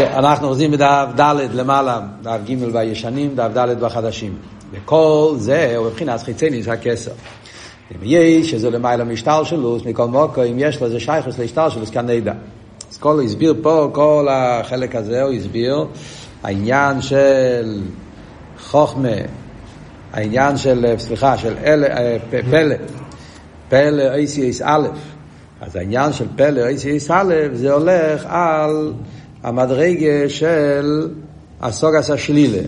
[0.00, 4.34] כן, אנחנו עוזים בדף ד' למעלה, דף ג' בישנים, דף ד' בחדשים.
[4.72, 7.10] וכל זה הוא מבחינת חיצי זה הכסר.
[7.90, 11.90] אם יש שזה למעלה משטר שלוס, מכל מוקו, אם יש לו איזה שייכוס להשטר שלוס,
[11.90, 12.32] כאן נדע.
[12.90, 15.86] אז כל הוא הסביר פה, כל החלק הזה הוא הסביר,
[16.42, 17.80] העניין של
[18.60, 19.16] חוכמה,
[20.12, 22.16] העניין של, סליחה, של אל, אה,
[22.50, 22.74] פלא,
[23.68, 24.88] פלא אייסיאס א',
[25.60, 28.92] אז העניין של פלא אייסיאס א', זה הולך על
[29.42, 31.08] המדרגה של
[31.60, 32.62] הסוגס השלילה,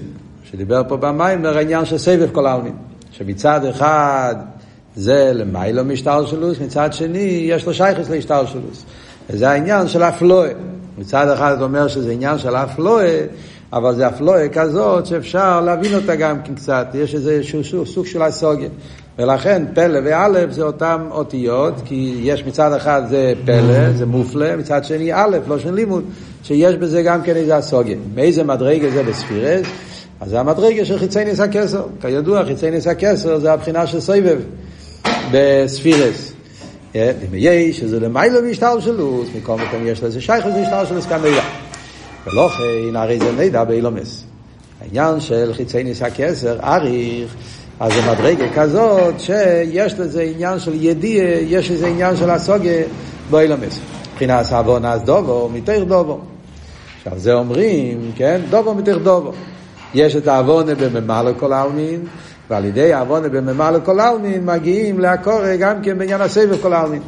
[0.45, 2.75] שדיבר פה במיימר העניין של סבב כל העלמין,
[3.11, 4.35] שמצד אחד
[4.97, 8.85] זה למיילו משטר שלוס, מצד שני יש לו שייכס להשטר שלוס.
[9.31, 10.51] וזה העניין של אפלואה.
[10.99, 13.25] מצד אחד אתה אומר שזה עניין של אפלואה,
[13.73, 17.41] אבל זה אפלואה כזאת שאפשר להבין אותה גם כן קצת, יש איזה
[17.85, 18.69] סוג של הסוגיה.
[19.19, 24.85] ולכן פלא ואלף זה אותם אותיות, כי יש מצד אחד זה פלא, זה מופלא, מצד
[24.85, 26.05] שני א', לא של לימוד,
[26.45, 27.97] שיש בזה גם כן איזה הסוגיה.
[28.15, 29.67] מאיזה מדרגה זה בספירס?
[30.21, 31.83] אז זה המדרגה של חיצי ניס הכסר.
[32.01, 34.39] כידוע, חיצי ניס הכסר זה הבחינה של סבב
[35.33, 36.33] בספירס.
[36.95, 37.01] אם
[37.33, 41.43] יש, שזה למיילא והשתלשלוס, מכל מקום יש לזה שייך לזה השתלשלוס כאן נדע.
[42.27, 44.25] ולא כן, הרי זה נדע באילומס.
[44.81, 47.35] העניין של חיצי ניס הכסר, אריך,
[47.83, 52.83] אז זה מדרגה כזאת שיש לזה עניין של ידיע, יש איזה עניין של הסוגיה
[53.31, 53.79] באילומס.
[54.13, 56.21] מבחינת עוון אז דובו, מתוך דובו.
[56.97, 59.33] עכשיו זה אומרים, כן, דובו מתוך דובו.
[59.95, 62.01] יש את העוונה בממה לכל העלמין,
[62.51, 67.03] ועל ידי העוונה בממה לכל העלמין מגיעים לעקור גם כן בעניין הסבב כל העלמין.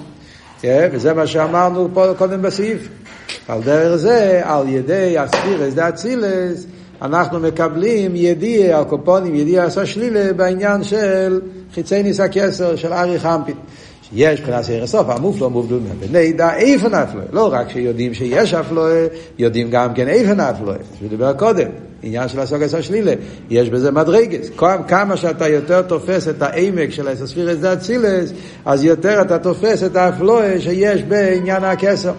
[0.60, 0.88] כן?
[0.92, 2.88] וזה מה שאמרנו פה קודם בסעיף.
[3.48, 6.66] על דרך זה, על ידי הספירס דה אצילס,
[7.04, 11.40] אנחנו מקבלים ידיע, הקופונים, ידיע עשה שלילה בעניין של
[11.74, 13.54] חיצי ניס הכסר של ארי חמפין.
[14.12, 17.22] יש מבחינת ערך הסוף, המופלא מובדל ונדע איפה נפלא.
[17.32, 19.06] לא רק שיודעים שיש אפלואה,
[19.38, 20.74] יודעים גם כן איפה נפלא.
[21.00, 21.68] זה דיבר קודם,
[22.02, 23.12] עניין של הסוגס השלילה.
[23.50, 24.50] יש בזה מדרגס.
[24.88, 28.32] כמה שאתה יותר תופס את העמק של הספירס דה אצילס,
[28.64, 32.12] אז יותר אתה תופס את האפלואה שיש בעניין הכסר.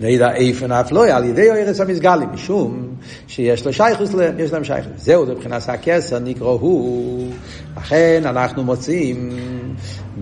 [0.00, 2.88] נדע איפן אף לא על ידי ארץ המסגלים, משום
[3.28, 4.92] שיש לו שייכוס יש להם שייכוס.
[4.96, 7.28] זהו, זה מבחינת הכסר נקרא הוא.
[7.76, 9.30] לכן אנחנו מוצאים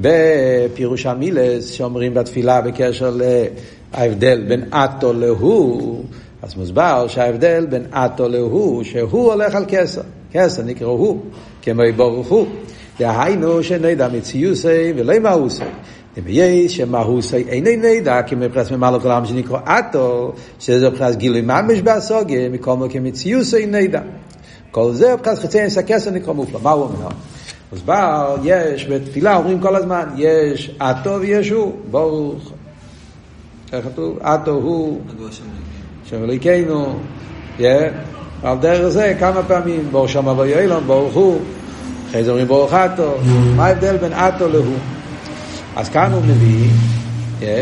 [0.00, 3.18] בפירוש המילס שאומרים בתפילה בקשר
[3.94, 6.04] להבדל בין אטו להוא,
[6.42, 10.02] אז מוסבר שההבדל בין אטו להוא, שהוא הולך על כסר.
[10.32, 11.20] כסר נקרא הוא,
[11.62, 12.46] כמו ברוך הוא.
[12.98, 15.62] דהיינו שנדע מציוסי ולא מהוסי.
[16.26, 21.80] יש שמהוסי איני נדע, כי מבחינת ממלא כל העם שנקרא אטו, שזה מבחינת גילוי ממש
[21.80, 24.00] בסוגיה, מכל מקום מציוסי נדע.
[24.70, 26.60] כל זה מבחינת חצי אין סקסר נקרא מופלא.
[26.62, 27.08] מה הוא אומר?
[27.72, 32.52] אז בר, יש בתפילה אומרים כל הזמן, יש אטו ויש הוא, ברוך.
[33.72, 34.18] איך כתוב?
[34.18, 35.00] אטו הוא,
[36.04, 36.98] שם אלוהיכנו,
[38.42, 41.38] על דרך זה כמה פעמים, ברוך שם אבו יאילון, ברוך הוא,
[42.10, 43.14] אחרי זה אומרים ברוך אטו,
[43.56, 44.95] מה ההבדל בין אטו להוא?
[45.76, 46.70] אז כאן הוא מביא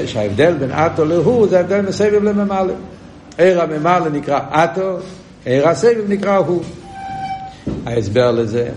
[0.07, 2.75] שההבדל בין אטו להוא זה ההבדל מסבב לממלא.
[3.39, 4.97] עיר הממלא נקרא אטו,
[5.45, 6.63] עיר הסבב נקרא הוא.
[7.87, 8.69] ההסבר לזה,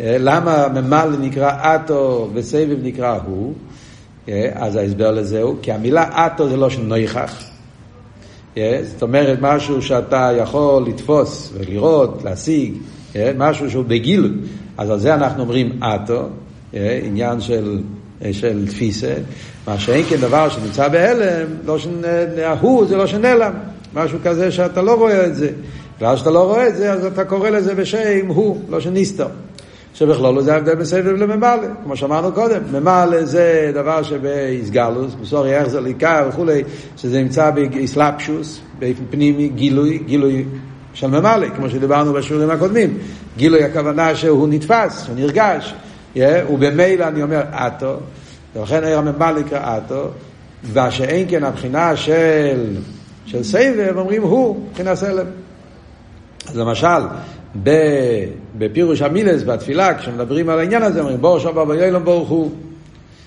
[0.00, 3.54] למה ממלא נקרא אטו וסבב נקרא הוא,
[4.54, 7.44] אז ההסבר לזה הוא, כי המילה אטו זה לא של נויכח.
[8.56, 12.74] זאת אומרת, משהו שאתה יכול לתפוס ולראות, להשיג,
[13.38, 14.40] משהו שהוא בגיל,
[14.78, 16.28] אז על זה אנחנו אומרים אטו,
[17.02, 17.80] עניין של
[18.32, 19.14] של תפיסה,
[19.66, 23.52] מה שאין כן דבר שנמצא בהלם, לא שהוא זה לא שנעלם,
[23.94, 25.50] משהו כזה שאתה לא רואה את זה.
[25.98, 29.28] בגלל שאתה לא רואה את זה, אז אתה קורא לזה בשם הוא, לא שניסתר.
[29.94, 32.62] שבכלול זה ההבדל בסבב לממלא, כמו שאמרנו קודם.
[32.72, 36.62] ממלא זה דבר שבאיסגלוס, בסורי איך זה ליקר וכולי,
[36.96, 40.44] שזה נמצא באסלאפשוס, באופן פנימי, גילוי, גילוי
[40.94, 42.98] של ממלא, כמו שדיברנו בשיעורים הקודמים.
[43.36, 45.74] גילוי הכוונה שהוא נתפס, שהוא נרגש.
[46.16, 47.96] ובמילא אני אומר אטו,
[48.56, 50.08] ולכן עיר הממלא נקרא אטו,
[50.72, 52.76] ושאין כן הבחינה של,
[53.26, 55.26] של סבב, אומרים הוא, מבחינה סלם.
[56.48, 57.02] אז למשל,
[58.58, 62.50] בפירוש המילס, בתפילה, כשמדברים על העניין הזה, אומרים בור שוב אבו יאילום ברוך הוא.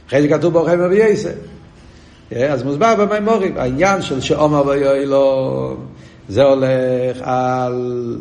[0.07, 1.29] אחרי זה כתוב ברוך הוא וייסר.
[2.31, 5.75] אז מוסבר במימורים, העניין של שאום אבו יאילום,
[6.29, 8.17] זה הולך על,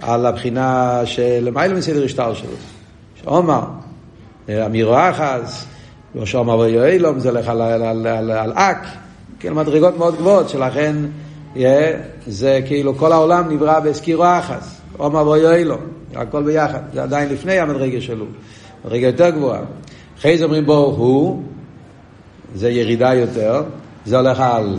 [0.00, 2.50] על הבחינה של מיילא מסדר השטר שלו.
[3.22, 3.62] שאומר,
[4.48, 5.64] אמירו אחז,
[6.12, 8.86] כמו שאומר ויואלום, זה הולך על, על, על, על, על אק,
[9.40, 10.96] כאילו מדרגות מאוד גבוהות, שלכן
[12.26, 15.80] זה כאילו כל העולם נברא בסקירו אחז, עומר ויואלום,
[16.14, 18.26] הכל ביחד, זה עדיין לפני המדרגה שלו,
[18.84, 19.60] מדרגה יותר גבוהה.
[20.18, 21.42] אחרי זה אומרים בו הוא,
[22.54, 23.62] זה ירידה יותר,
[24.06, 24.78] זה הולך על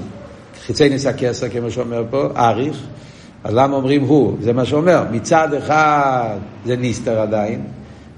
[0.66, 2.78] חיצי ניס הכסר, כמו שאומר פה, אריך.
[3.44, 4.38] אז למה אומרים הוא?
[4.42, 5.04] זה מה שאומר.
[5.12, 7.64] מצד אחד זה ניסטר עדיין,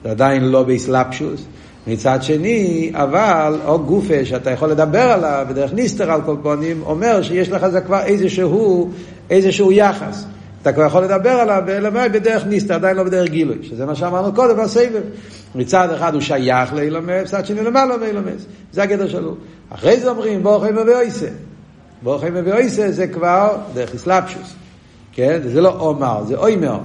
[0.06, 1.46] זה עדיין לא באסלאפשוס.
[1.88, 7.50] מצד שני, אבל, או גופה שאתה יכול לדבר עליו בדרך ניסטר על קולפונים, אומר שיש
[7.50, 8.90] לך זה כבר איזשהו,
[9.30, 10.26] איזשהו יחס.
[10.62, 14.34] אתה כבר יכול לדבר עליו אלמי בדרך ניסטר, עדיין לא בדרך גילוי, שזה מה שאמרנו
[14.34, 15.02] קודם בסבב.
[15.56, 18.46] מצד אחד הוא שייך לאילומס, מצד שני למעלה מאילומס.
[18.72, 19.36] זה הגדר שלו.
[19.70, 20.44] אחרי זה אומרים.
[20.44, 20.64] ברוך
[22.24, 24.56] הוא מביא אויסה זה כבר דרך אסלאפשוס.
[25.12, 25.40] כן?
[25.44, 26.80] זה לא אומר, זה אוימר.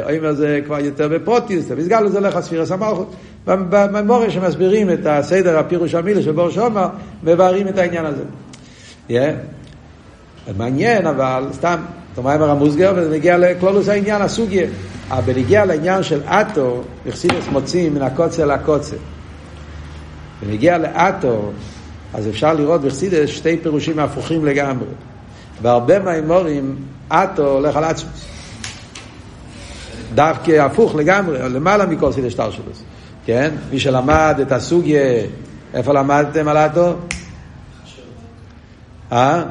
[0.00, 3.14] אוימר זה כבר יותר בפרוטיוס, בסגלו זה הולך הספירס המלכות.
[3.46, 6.88] במורה שמסבירים את הסדר הפירוש המילה של בור שומר,
[7.22, 8.22] מבארים את העניין הזה.
[9.08, 9.12] Yeah.
[10.56, 11.76] מעניין אבל, סתם,
[12.12, 14.66] אתה אומר המוסגר, וזה מגיע לכלולוס העניין, הסוגיה.
[15.10, 18.96] אבל הגיע לעניין של אטו, יחסידס מוצאים מן הקוצר לקוצר.
[20.42, 21.50] ונגיע לאטו,
[22.14, 24.86] אז אפשר לראות בחסידס שתי פירושים הפוכים לגמרי.
[25.62, 26.76] בהרבה מהאמורים,
[27.08, 28.31] אטו הולך על עצמוס.
[30.14, 32.82] דווקא הפוך לגמרי, למעלה מכל סידס שטרשלוס.
[33.24, 33.54] כן?
[33.70, 35.00] מי שלמד את הסוגיה,
[35.74, 36.94] איפה למדתם על אטו?
[39.12, 39.42] אה?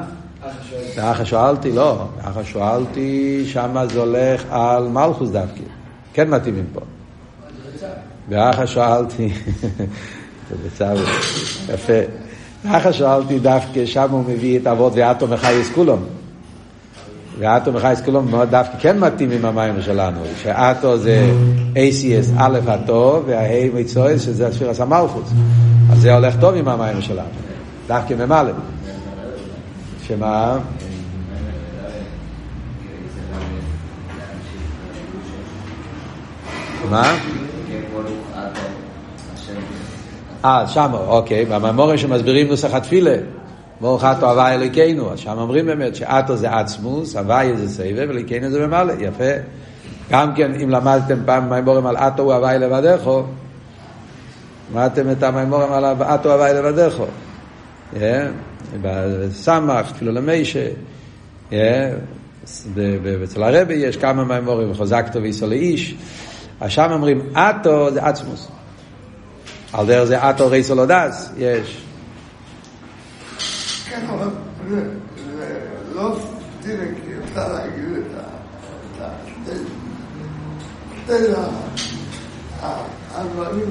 [0.96, 2.04] באחר שואלתי, לא.
[2.16, 5.62] באחר שואלתי, שמה זה הולך על מלכוס דווקא.
[6.12, 6.80] כן מתאימים פה.
[8.28, 9.32] באחר שואלתי,
[11.74, 11.92] יפה.
[12.64, 16.04] באחר שואלתי דווקא, שם הוא מביא את אבות ואטו מחייס כולום.
[17.38, 20.20] ואטו מחייס כולום מאוד דווקא כן מתאים עם המים שלנו.
[20.42, 21.30] שאטו זה
[21.74, 25.32] ACS א' הטוב, וההי מצויס שזה השפיר הסמלכוס.
[25.92, 27.28] אז זה הולך טוב עם המים שלנו.
[27.86, 28.52] דווקא ממלא.
[30.02, 30.58] שמה?
[36.90, 37.16] מה?
[40.44, 43.14] אה, שם, אוקיי, בממורים שמסבירים נוסח התפילה,
[43.82, 48.50] ברוך אתו הוואי אלוקינו, אז שם אומרים באמת שאתו זה עצמוס, הוואי זה סבב, אלוקינו
[48.50, 49.24] זה ממלא, יפה.
[50.10, 53.24] גם כן, אם למדתם פעם מימורים על אתו הוא הוואי לבדךו,
[54.72, 57.06] למדתם את המימורים על אתו הוואי לבדךו.
[58.82, 60.68] בסמך, אפילו למיישה,
[63.04, 65.94] ואצל הרבי יש כמה מימורים, וחוזקתו ואיסו לאיש,
[66.60, 68.48] אז שם אומרים, אתו זה עצמוס.
[69.72, 71.82] על דרך זה אתו רייסו לודס, יש.
[74.18, 74.30] כן, אבל
[74.66, 76.16] זה לא
[77.24, 78.32] אפשר להגיד את ה...
[83.14, 83.64] הדברים,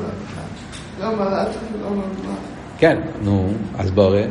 [1.02, 2.36] גם על עצמי, גם על.
[2.78, 4.22] כן, נו, אז בורא.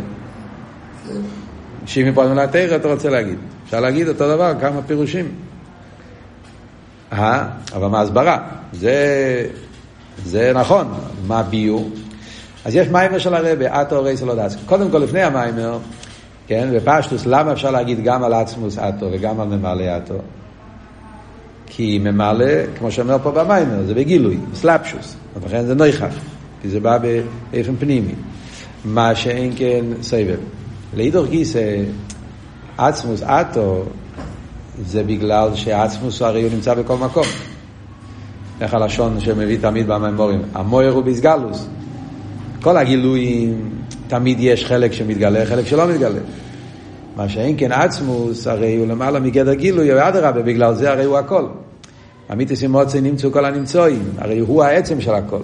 [1.87, 3.39] שימי פה לתרא אתה רוצה להגיד.
[3.65, 5.29] אפשר להגיד אותו דבר, כמה פירושים.
[7.13, 8.39] אה, אבל מה הסברה?
[8.73, 9.47] זה,
[10.25, 10.95] זה נכון,
[11.27, 11.91] מה ביור?
[12.65, 14.57] אז יש מיימר של הרבי, אטו רייס אלודס.
[14.67, 15.79] קודם כל, לפני המיימר,
[16.47, 20.15] כן, בפשטוס, למה אפשר להגיד גם על עצמוס אטו וגם על ממלא אטו?
[21.67, 22.47] כי ממלא,
[22.79, 25.17] כמו שאומר פה במיימר, זה בגילוי, סלפשוס.
[25.41, 26.15] ולכן זה נויכח,
[26.63, 28.15] כי זה בא באופן פנימי.
[28.85, 30.39] מה שאין כן סבב.
[30.97, 31.83] לאידור גיסא,
[32.79, 33.83] עצמוס אטו,
[34.83, 37.27] זה בגלל שעצמוס הרי הוא נמצא בכל מקום.
[38.61, 40.43] איך הלשון שמביא תמיד במימורים?
[40.55, 41.67] המויר הוא ביסגלוס.
[42.63, 43.71] כל הגילויים,
[44.09, 46.21] תמיד יש חלק שמתגלה, חלק שלא מתגלה.
[47.17, 51.19] מה שאין כן עצמוס, הרי הוא למעלה מגדר גילוי, או אדרבה, בגלל זה הרי הוא
[51.19, 51.47] הכל.
[52.33, 55.41] אמיתיס אמוצי נמצאו כל הנמצואים, הרי הוא העצם של הכל.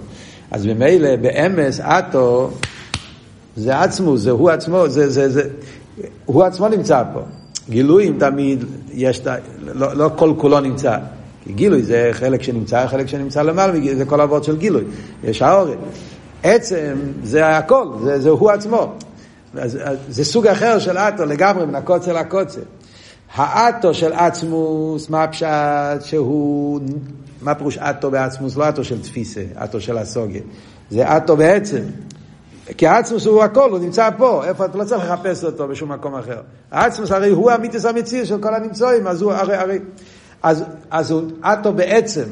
[0.50, 2.50] אז ממילא, באמס, אטו,
[3.56, 5.42] זה עצמו, זה הוא עצמו, זה, זה, זה,
[6.25, 7.20] הוא עצמו נמצא פה.
[7.70, 9.20] גילויים תמיד, יש,
[9.75, 10.99] לא, לא כל כולו נמצא.
[11.44, 14.85] כי גילוי זה חלק שנמצא, חלק שנמצא למעלה, זה כל אבות של גילוי.
[15.25, 15.76] יש האורן.
[16.42, 18.92] עצם זה הכל, זה, זה הוא עצמו.
[19.58, 22.60] אז, אז, זה סוג אחר של אטו לגמרי, מן הקוצר לקוצר.
[23.34, 26.80] האטו של עצמוס, מה הפשט שהוא,
[27.42, 28.56] מה פירוש אטו בעצמוס?
[28.56, 30.42] לא אטו של תפיסה, אטו של הסוגיה.
[30.90, 31.82] זה אטו בעצם.
[32.76, 36.14] כי האצמוס הוא הכל, הוא נמצא פה, איפה אתה לא צריך לחפש אותו בשום מקום
[36.14, 36.40] אחר.
[36.70, 39.78] האצמוס הרי הוא המיתוס המציר של כל הנמצואים, אז הוא הרי, הרי,
[40.42, 42.24] אז, אז הוא אטו בעצם.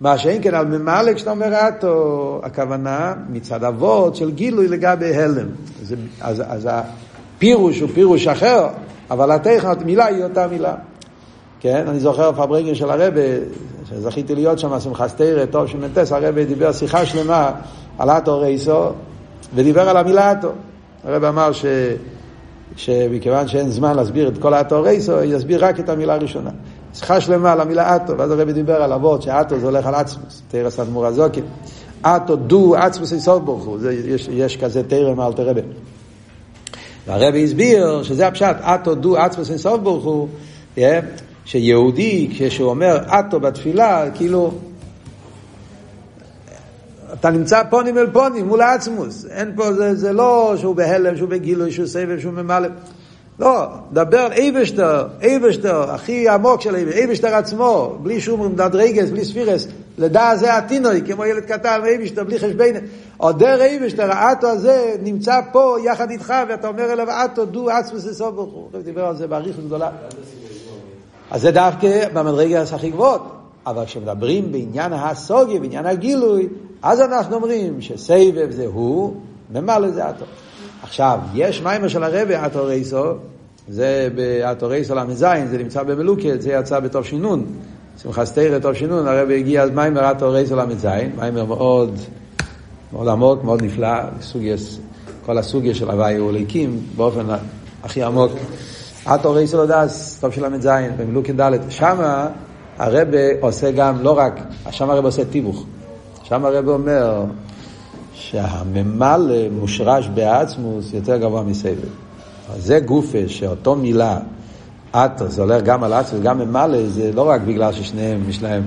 [0.00, 5.46] מה שאין כן על ממלא כשאתה אומר אטו, הכוונה מצד אבות של גילוי לגבי הלם.
[5.82, 6.68] אז, אז, אז
[7.36, 8.66] הפירוש הוא פירוש אחר,
[9.10, 10.74] אבל הטכנית, מילה היא אותה מילה.
[11.60, 13.20] כן, אני זוכר פברנגר של הרבה,
[13.90, 17.50] שזכיתי להיות שם, שמחת תרא, טוב שמנטס, הרבה דיבר שיחה שלמה
[17.98, 18.90] על אטו רייסו,
[19.54, 20.52] ודיבר על המילה אטו.
[21.04, 21.64] הרב אמר ש...
[22.76, 26.50] שמכיוון שאין זמן להסביר את כל האטו רייסו, יסביר רק את המילה הראשונה.
[26.94, 30.42] שיחה שלמה על המילה אטו, ואז הרב דיבר על אבות, שאטו זה הולך על עצמוס,
[30.48, 31.44] תרס אדמו"ר הזוקין.
[32.02, 35.60] אטו דו עצמוס איסוף ברוך הוא, יש, יש כזה תרם אל תרבה.
[37.06, 40.28] והרבי הסביר שזה הפשט, אטו דו עצמוס אינסוף ברוך הוא,
[41.44, 44.52] שיהודי, כשהוא אומר אטו בתפילה, כאילו,
[47.12, 49.26] אתה נמצא פונים אל פונים מול העצמוס.
[49.30, 52.68] אין פה, זה, זה לא שהוא בהלם, שהוא בגילוי, שהוא סבב, שהוא ממלא.
[53.38, 59.24] לא, דבר על אייבשטר, אייבשטר, הכי עמוק של אייבשטר, אייבשטר עצמו, בלי שום מדרגס, בלי
[59.24, 59.66] ספירס,
[59.98, 62.72] לדע זה התינוי, כמו ילד קטן, אייבשטר, בלי חשבן.
[63.16, 68.34] עודר אייבשטר, האטו הזה נמצא פה יחד איתך, ואתה אומר אליו, אטו דו עצמוס לסוף
[68.34, 68.68] ברוך הוא.
[68.84, 69.90] דיבר על זה באריכות גדולה.
[71.30, 73.22] אז זה דווקא במדרגס הכי גבוהות.
[73.66, 76.48] אבל כשמדברים בעניין הסוגיה, בעניין הגילוי,
[76.82, 79.14] אז אנחנו אומרים שסבב זה הוא,
[79.52, 80.24] ממלא זה אטו.
[80.84, 83.04] עכשיו, יש מיימר של הרבי, אטו רייסו,
[83.68, 87.44] זה באטו רייסו ל"ז, זה נמצא במלוקת, זה יצא בתוף שינון.
[88.02, 90.86] שמחה סתירה, תוף שינון, הרבי הגיע אז מיימר אטו רייסו ל"ז,
[91.16, 91.98] מיימר מאוד,
[92.92, 94.78] מאוד עמוק, מאוד נפלא, סוגייס,
[95.26, 97.26] כל הסוגיה של הוואי הוא ליקים, באופן
[97.82, 98.32] הכי עמוק.
[99.04, 102.28] אטו רייסו לדס, טוב של ל"ז, במלוקת ד', שמה
[102.78, 105.64] הרבה עושה גם, לא רק, שם הרבה עושה תיווך.
[106.22, 107.24] שם הרבה אומר
[108.30, 111.74] שהממלא מושרש בעצמוס יותר גבוה מסבב.
[112.56, 114.18] זה גופה שאותו מילה,
[114.92, 118.62] אטר, זה הולך גם על עצמוס, גם ממלא, זה לא רק בגלל ששניהם יש להם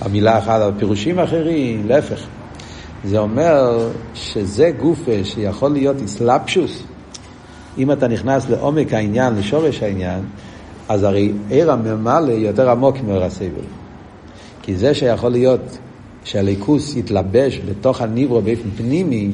[0.00, 2.20] המילה אחת, אבל פירושים אחרים, להפך.
[3.04, 6.82] זה אומר שזה גופה שיכול להיות אסלאפשוס.
[7.78, 10.20] אם אתה נכנס לעומק העניין, לשורש העניין,
[10.88, 13.66] אז הרי עיר הממלא יותר עמוק מעיר הסבל.
[14.62, 15.78] כי זה שיכול להיות
[16.24, 19.30] שהליכוס יתלבש בתוך הניברו באופן פנימי,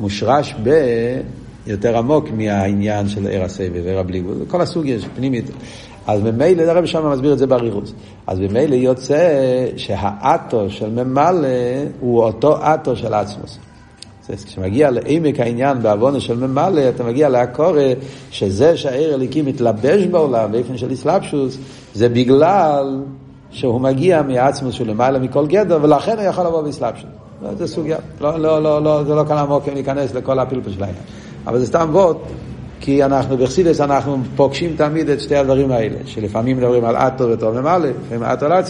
[0.00, 0.70] מושרש ב...
[1.68, 5.44] יותר עמוק מהעניין של עיר הסבב, עיר הבלי גבול, כל הסוג יש, פנימית.
[6.06, 7.92] אז ממילא, הרב שם מסביר את זה באריכוס.
[8.26, 9.34] אז ממילא יוצא
[9.76, 11.48] שהאטו של ממלא
[12.00, 13.58] הוא אותו אטו של עצמוס.
[14.44, 17.80] כשמגיע לעמק העניין בעוונה של ממלא, אתה מגיע לעקורא
[18.30, 21.58] שזה שהעיר הליקים מתלבש בעולם באופן של אסלאפשוס,
[21.94, 23.02] זה בגלל
[23.50, 27.10] שהוא מגיע מעצמוס שהוא למעלה מכל גדר, ולכן הוא יכול לבוא באסלאפשוס.
[27.42, 30.82] לא, זה סוגיה, לא, לא, לא, לא, זה לא כאן עמוק להיכנס לכל הפלפל של
[30.82, 31.02] העניין.
[31.46, 32.16] אבל זה סתם ווט,
[32.80, 37.54] כי אנחנו בחסידס אנחנו פוגשים תמיד את שתי הדברים האלה, שלפעמים מדברים על אטו וטוב
[37.54, 38.62] למעלה, לפעמים אטו על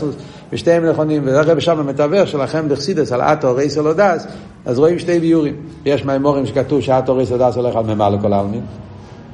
[0.53, 4.27] ושתיהם נכונים, וזה הרב שם מתווך שלכם בחסידס על אטו רייס אלודס,
[4.67, 5.55] אז רואים שתי ביורים.
[5.85, 8.63] יש מהאמורים שכתוב שאטו רייס אלודס הולך על ממלא כל העלמין.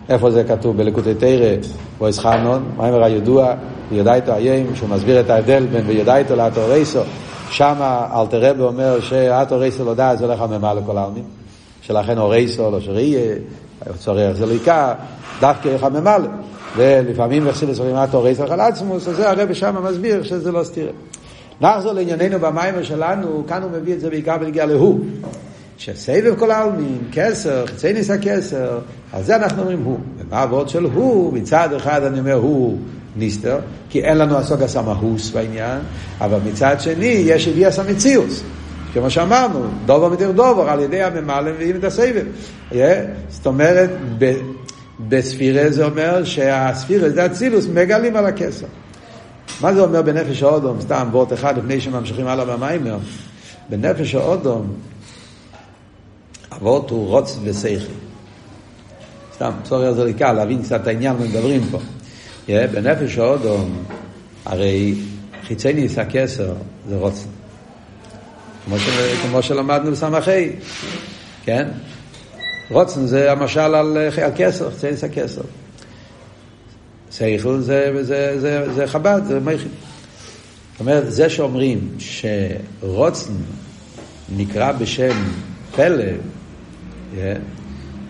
[0.09, 0.77] איפה זה כתוב?
[0.77, 1.55] בלקוטי תרא,
[1.99, 3.55] בויס חנון, מיימר הידוע,
[3.91, 7.01] ויודעיתו היום, שהוא מסביר את ההבדל בין ויודעיתו לאטו רייסו.
[7.51, 7.75] שם
[8.15, 11.25] אלתר רבי אומר שאטו רייסו לדעת זה הולך על ממלא כל העלמין.
[11.83, 13.35] שלכן אורייסו, לא שראייה,
[13.99, 14.95] צורך זה ליקה,
[15.41, 16.29] דווקא איך הממלא.
[16.77, 20.93] ולפעמים יחסיד אומרים אטו רייסו על עצמוס, אז זה הרבי שם מסביר שזה לא סתירה.
[21.61, 25.01] נחזור לענייננו במיימר שלנו, כאן הוא מביא את זה בעיקר בנגיע להוא.
[25.79, 28.79] שסבב כל העלמין, כסר, חצי ניס הכסר,
[29.13, 29.99] על זה אנחנו אומרים הוא.
[30.19, 31.33] ומה העבוד של הוא?
[31.33, 32.79] מצד אחד אני אומר הוא
[33.17, 33.59] ניסטר,
[33.91, 35.79] כי אין לנו הסוג הסמאוס בעניין,
[36.21, 38.43] אבל מצד שני יש אביאס המציאוס.
[38.93, 42.25] כמו שאמרנו, דובר מתיר דובר, על ידי הממלא מביאים את הסבב.
[43.29, 43.91] זאת אומרת,
[45.09, 48.67] בספירה זה אומר שהספירה זה אצילוס, מגלים על הכסר.
[49.61, 50.81] מה זה אומר בנפש האודום?
[50.81, 52.99] סתם וורט אחד לפני שממשיכים הלאה במיימר.
[53.71, 54.67] בנפש האודום,
[56.57, 57.93] אבות הוא רוץ ושכל.
[59.35, 61.79] סתם, צורי זה קל להבין קצת את העניין ומדברים פה.
[62.47, 63.85] Yeah, בנפש האודום,
[64.45, 64.95] הרי
[65.47, 66.53] חיצי ניס הכסר
[66.89, 67.29] זה רוצן.
[68.65, 68.89] כמו, ש...
[69.23, 70.51] כמו שלמדנו בסמכי,
[71.45, 71.69] כן?
[72.71, 75.43] רוצן זה המשל על, על כסר, חיצי ניס הכסר.
[77.11, 79.69] שכל זה, זה, זה, זה חב"ד, זה מייכי.
[80.73, 83.33] זאת אומרת, זה שאומרים שרוצן
[84.37, 85.17] נקרא בשם
[85.77, 86.05] פלא,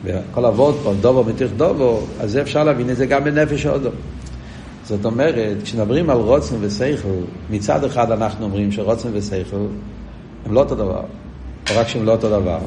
[0.05, 3.91] וכל אבות פה, דובו מתיך דובו, אז אפשר להבין את זה גם בנפש האודו.
[4.85, 7.09] זאת אומרת, כשמדברים על רוצן ושכל,
[7.51, 9.67] מצד אחד אנחנו אומרים שרוצן ושכל
[10.47, 11.03] הם לא אותו דבר,
[11.71, 12.59] או רק שהם לא אותו דבר,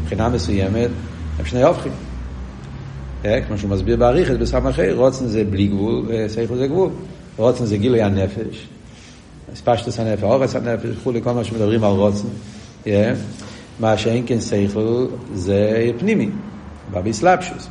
[0.00, 0.90] מבחינה מסוימת
[1.38, 1.92] הם שני הופכים.
[3.22, 6.90] כמו שהוא מסביר באריכת בסמכי, רוצן זה בלי גבול, שכל זה גבול.
[7.36, 8.68] רוצן זה גילוי הנפש,
[9.54, 12.28] ספשטוס הנפש, אורץ הנפש, וכולי, כל מה שמדברים על רוצן.
[13.80, 16.28] מה שאין כן שכל זה פנימי,
[16.90, 17.68] בא באסלאפשוס.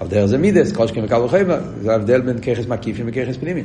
[0.00, 3.62] אבל דרך זה מידס, כל שכם וקל וחייבה, זה ההבדל בין ככס מקיפים וככס פנימי.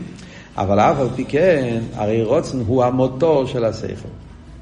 [0.57, 4.09] אבל אף על פי כן, הרי רוצן הוא המוטור של השכל.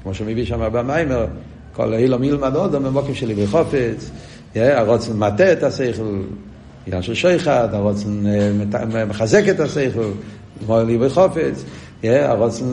[0.02, 1.26] כמו שמביא שם במיימר,
[1.72, 4.10] כל אילום ילמד עוד, הממוקים שלי בחופץ,
[4.54, 6.22] הרוצן מטה את השכל,
[6.86, 8.24] עניין של שייכת, הרוצן
[9.08, 10.10] מחזק את השכל,
[10.66, 11.64] כמו ליבי חופץ,
[12.04, 12.64] הרוצן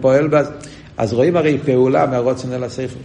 [0.00, 0.50] פועל בזה.
[0.96, 2.98] אז רואים הרי פעולה מהרוצן אל השכל.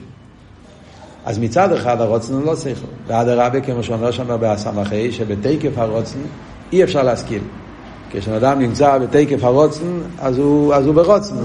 [1.25, 2.87] אז מצד אחד הרוצן לא שכל.
[3.07, 6.19] ואדרבה, כמו שאומר שם בסמכי, שבתקף הרוצן
[6.71, 7.41] אי אפשר להשכיל.
[8.11, 11.35] כשבן אדם נמצא בתקף הרוצן, אז הוא, אז הוא ברוצן.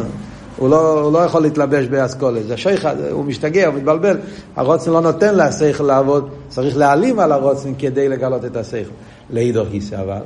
[0.56, 4.18] הוא לא, הוא לא יכול להתלבש באסכולה, זה שייך, הוא משתגע, הוא מתבלבל.
[4.56, 8.90] הרוצן לא נותן לשכל לעבוד, צריך להעלים על הרוצן כדי לגלות את השכל.
[9.30, 10.22] לאידור גיסא אבל,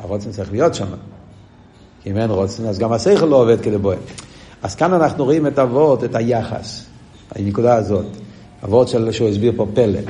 [0.00, 0.86] הרוצן צריך להיות שם.
[2.02, 3.96] כי אם אין רוצן, אז גם השכל לא עובד כדבואה.
[4.62, 6.89] אז כאן אנחנו רואים את אבות, את היחס,
[7.34, 8.06] הנקודה הזאת.
[8.64, 10.00] אבות של, שהוא הסביר פה פלא.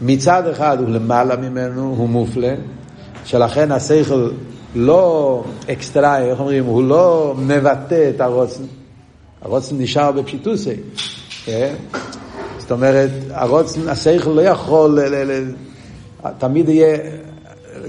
[0.00, 2.48] מצד אחד הוא למעלה ממנו, הוא מופלא,
[3.24, 4.30] שלכן השכל
[4.74, 8.62] לא אקסטראי, איך אומרים, הוא לא מבטא את הרוצן.
[9.42, 10.74] הרוצן נשאר בפשיטוסי.
[11.44, 11.74] כן?
[12.58, 15.52] זאת אומרת, הרוצן, השכל לא יכול, ל, ל, ל,
[16.38, 16.98] תמיד יהיה,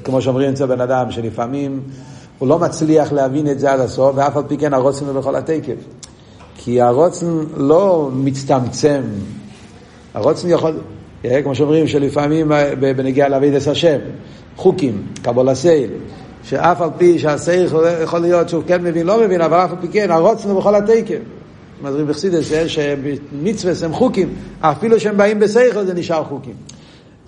[0.04, 1.82] כמו שאומרים אצל בן אדם, שלפעמים
[2.40, 5.36] הוא לא מצליח להבין את זה עד הסוף, ואף על פי כן הרוצן הוא בכל
[5.36, 5.76] התקף.
[6.66, 9.02] כי הרוצן לא מצטמצם.
[10.14, 10.80] הרוצן יכול,
[11.44, 13.98] כמו שאומרים שלפעמים בנגיעה לאבידס השם,
[14.56, 15.90] חוקים, קבול סייל,
[16.44, 19.88] שאף על פי שהסייך יכול להיות שהוא כן מבין, לא מבין, אבל אף על פי
[19.88, 21.20] כן, הרוצן הוא בכל התקף.
[21.82, 26.56] מדברים בחסידס שמצווה הם חוקים, אפילו שהם באים בסייכל זה נשאר חוקים.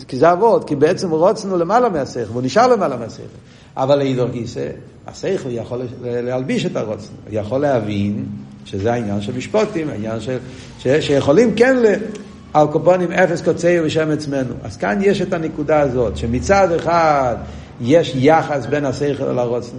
[0.08, 3.38] כי זה אבות, כי בעצם רוצן הוא למעלה מהסייכל, והוא נשאר למעלה מהסייכל.
[3.78, 4.70] אבל לאידור גיסא,
[5.08, 8.26] השכל יכול להלביש את הרוצן, הוא יכול להבין
[8.72, 10.38] שזה העניין של משפוטים, העניין של,
[10.80, 11.86] ש, שיכולים כן ל...
[12.54, 14.54] על קופונים אפס קוצאי ושם עצמנו.
[14.64, 17.36] אז כאן יש את הנקודה הזאת, שמצד אחד
[17.82, 19.78] יש יחס בין השכל לרוצן,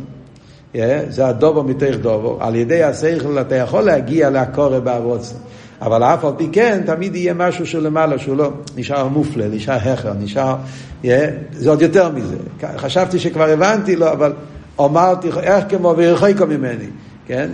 [0.75, 0.79] yeah,
[1.09, 5.37] זה הדובו מתוך דובו, על ידי השכל אתה יכול להגיע להקורא בערוצן.
[5.83, 9.75] אבל אף על פי כן, תמיד יהיה משהו שהוא למעלה, שהוא לא נשאר מופלא, נשאר
[9.75, 10.57] הכר, נשאר,
[11.03, 11.07] yeah,
[11.53, 12.37] זה עוד יותר מזה.
[12.77, 14.33] חשבתי שכבר הבנתי לו, אבל
[14.81, 16.87] אמרתי, איך כמו וירחיקו ממני.
[17.29, 17.51] כן?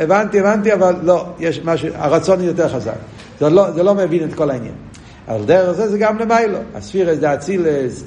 [0.00, 2.96] הבנתי, הבנתי, אבל לא, יש משהו, הרצון יותר חזק.
[3.40, 4.74] זה לא, זה לא מבין את כל העניין.
[5.28, 6.58] אבל דרך זה זה גם למיילו.
[6.74, 8.04] הספירס דה אצילס,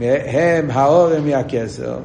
[0.00, 1.96] הם האורם מהכסר.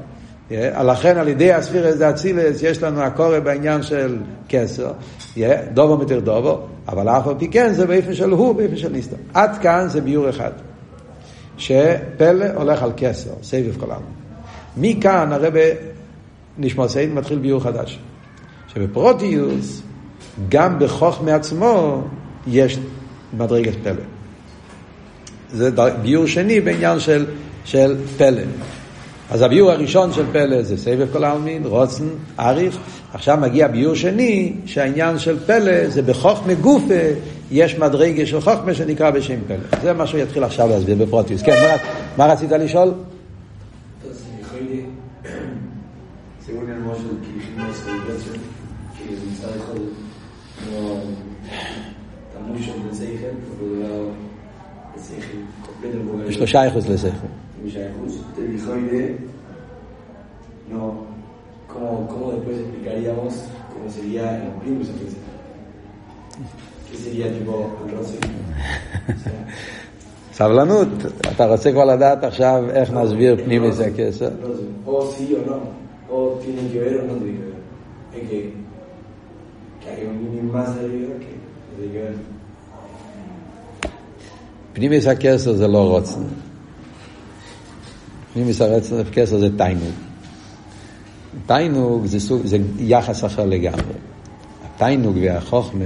[0.51, 4.17] לכן על ידי הספירס דה אצילס יש לנו הקורא בעניין של
[4.49, 4.91] כסר.
[5.73, 9.15] דובו מתיר דובו, אבל אף על פי כן זה באופן של הוא, באופן של ניסטר.
[9.33, 10.51] עד כאן זה ביור אחד.
[11.57, 14.01] שפלא הולך על כסר, סבב כל העם.
[14.77, 15.59] מכאן הרבה
[16.57, 17.99] נשמע סייד מתחיל ביור חדש.
[18.75, 19.81] שבפרוטיוס,
[20.49, 22.01] גם בחוכמה עצמו,
[22.47, 22.79] יש
[23.37, 24.03] מדרגת פלא.
[25.51, 25.69] זה
[26.01, 27.25] ביור שני בעניין של,
[27.65, 28.41] של פלא.
[29.31, 32.07] אז הביור הראשון של פלא זה סבב כל העלמין, רוצן,
[32.39, 32.77] אריך.
[33.13, 36.93] עכשיו מגיע ביור שני, שהעניין של פלא זה בחוכמה גופה,
[37.51, 39.81] יש מדרגה של חוכמה שנקרא בשם פלא.
[39.81, 41.41] זה מה שהוא יתחיל עכשיו להסביר בפרוטיוס.
[41.41, 41.75] כן, מה,
[42.17, 42.93] מה רצית לשאול?
[67.05, 68.17] Sería tipo el roce?
[70.33, 70.87] סבלנות,
[71.31, 74.29] אתה רוצה כבר לדעת עכשיו איך נסביר פנימיס הכסר?
[74.85, 75.59] או sí o no,
[76.11, 78.65] o tiene que ver o no tiene que
[79.89, 81.33] hay un mínimo más arriba que
[81.77, 82.34] tiene que.
[84.75, 86.21] פנימיס הכסר זה לא רוצן.
[88.33, 89.93] פנימיס הכסר זה תיינוג.
[91.45, 93.93] תיינוג זה, סוג, זה יחס אחר לגמרי.
[94.65, 95.85] התיינוג והחוכמה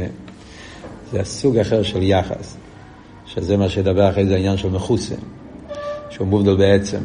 [1.12, 2.56] זה סוג אחר של יחס,
[3.26, 5.16] שזה מה שידבר אחרי זה העניין של מחוסן,
[6.10, 7.00] שהוא מובדל בעצם.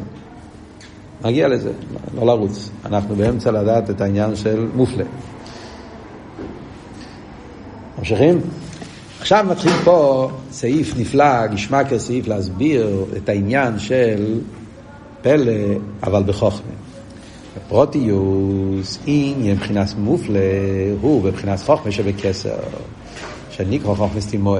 [1.25, 1.71] נגיע לזה,
[2.15, 2.69] לא לרוץ.
[2.85, 5.05] אנחנו באמצע לדעת את העניין של מופלה.
[7.99, 8.41] ממשיכים?
[9.25, 14.39] עכשיו מתחיל פה סעיף נפלא, גשמקר סעיף להסביר את העניין של
[15.21, 15.51] פלא,
[16.03, 16.71] אבל בחוכמה.
[17.67, 20.39] פרוטיוס, אם מבחינת מופלא,
[21.01, 22.55] הוא בבחינת חוכמה שבקסר,
[23.51, 24.59] שנקרא חוכמה סתימוי.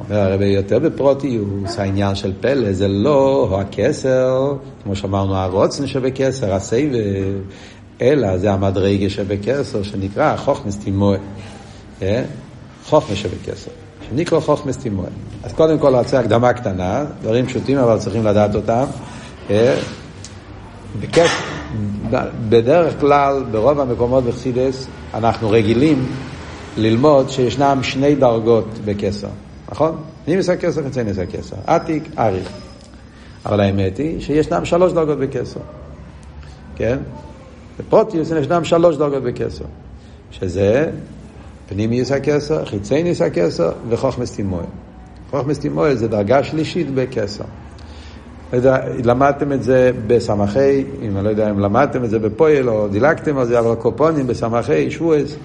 [0.00, 4.52] אומר הרבה יותר בפרוטיוס, העניין של פלא זה לא הכסר,
[4.84, 6.92] כמו שאמרנו, הרוצן שבקסר, הסבב,
[8.00, 11.18] אלא זה המדרגה שבקסר, שנקרא חוכמה סתימוי.
[12.88, 13.70] חוכמה שבקסר,
[14.08, 15.06] שנקרא חוכמה סתימוי.
[15.44, 18.84] אז קודם כל רוצה הקדמה קטנה, דברים פשוטים אבל צריכים לדעת אותם.
[19.50, 19.74] אה?
[22.48, 26.06] בדרך כלל, ברוב המקומות בחסידס, אנחנו רגילים
[26.76, 29.28] ללמוד שישנם שני דרגות בקסר,
[29.72, 29.96] נכון?
[30.26, 32.48] נימיס הכסר וצייניס הכסר, עתיק, אריך.
[33.46, 35.60] אבל האמת היא שישנם שלוש דרגות בקסר,
[36.76, 36.98] כן?
[37.78, 39.64] בפרוטיוס ישנם שלוש דרגות בקסר,
[40.30, 40.90] שזה
[41.68, 44.62] פנימיוס הכסר, חיצייניוס הכסר וחוכמס תימוה.
[45.30, 47.44] חוכמס תימוה זה דרגה שלישית בכסר.
[48.52, 48.70] לא
[49.04, 53.38] למדתם את זה בסמכי, אם אני לא יודע אם למדתם את זה בפועל או דילגתם
[53.38, 55.36] על זה, אבל קופונים בסמכי שבועס,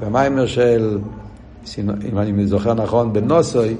[0.00, 0.98] במיימר של,
[1.78, 3.76] אם אני זוכר נכון, בנוסוי,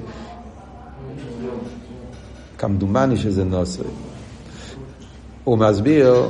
[2.57, 3.85] כמדומני שזה נוסוי.
[5.43, 6.25] הוא מסביר,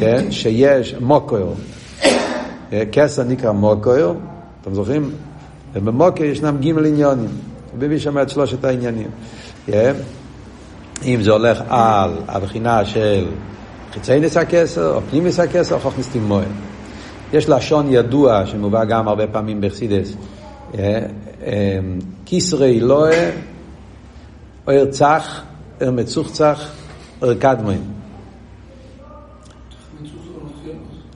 [0.00, 1.46] כן, שיש מוקר,
[2.92, 4.12] כסר נקרא מוקר,
[4.62, 5.10] אתם זוכרים?
[5.74, 7.30] ובמוקר ישנם ג' עניונים,
[7.78, 9.10] מביא שם את שלושת העניינים.
[9.66, 9.94] כן?
[11.04, 13.26] אם זה הולך על הבחינה של
[13.92, 16.48] חיצי נס הכסר, או פנים נס הכסר, או חוכמס תימוהן.
[17.32, 20.16] יש לשון ידוע שמובא גם הרבה פעמים בחסידס.
[22.26, 23.30] כיסרי לואה,
[24.66, 25.42] או ארצח,
[25.82, 26.72] אר מצוחצח,
[27.22, 27.82] אר קדמוין.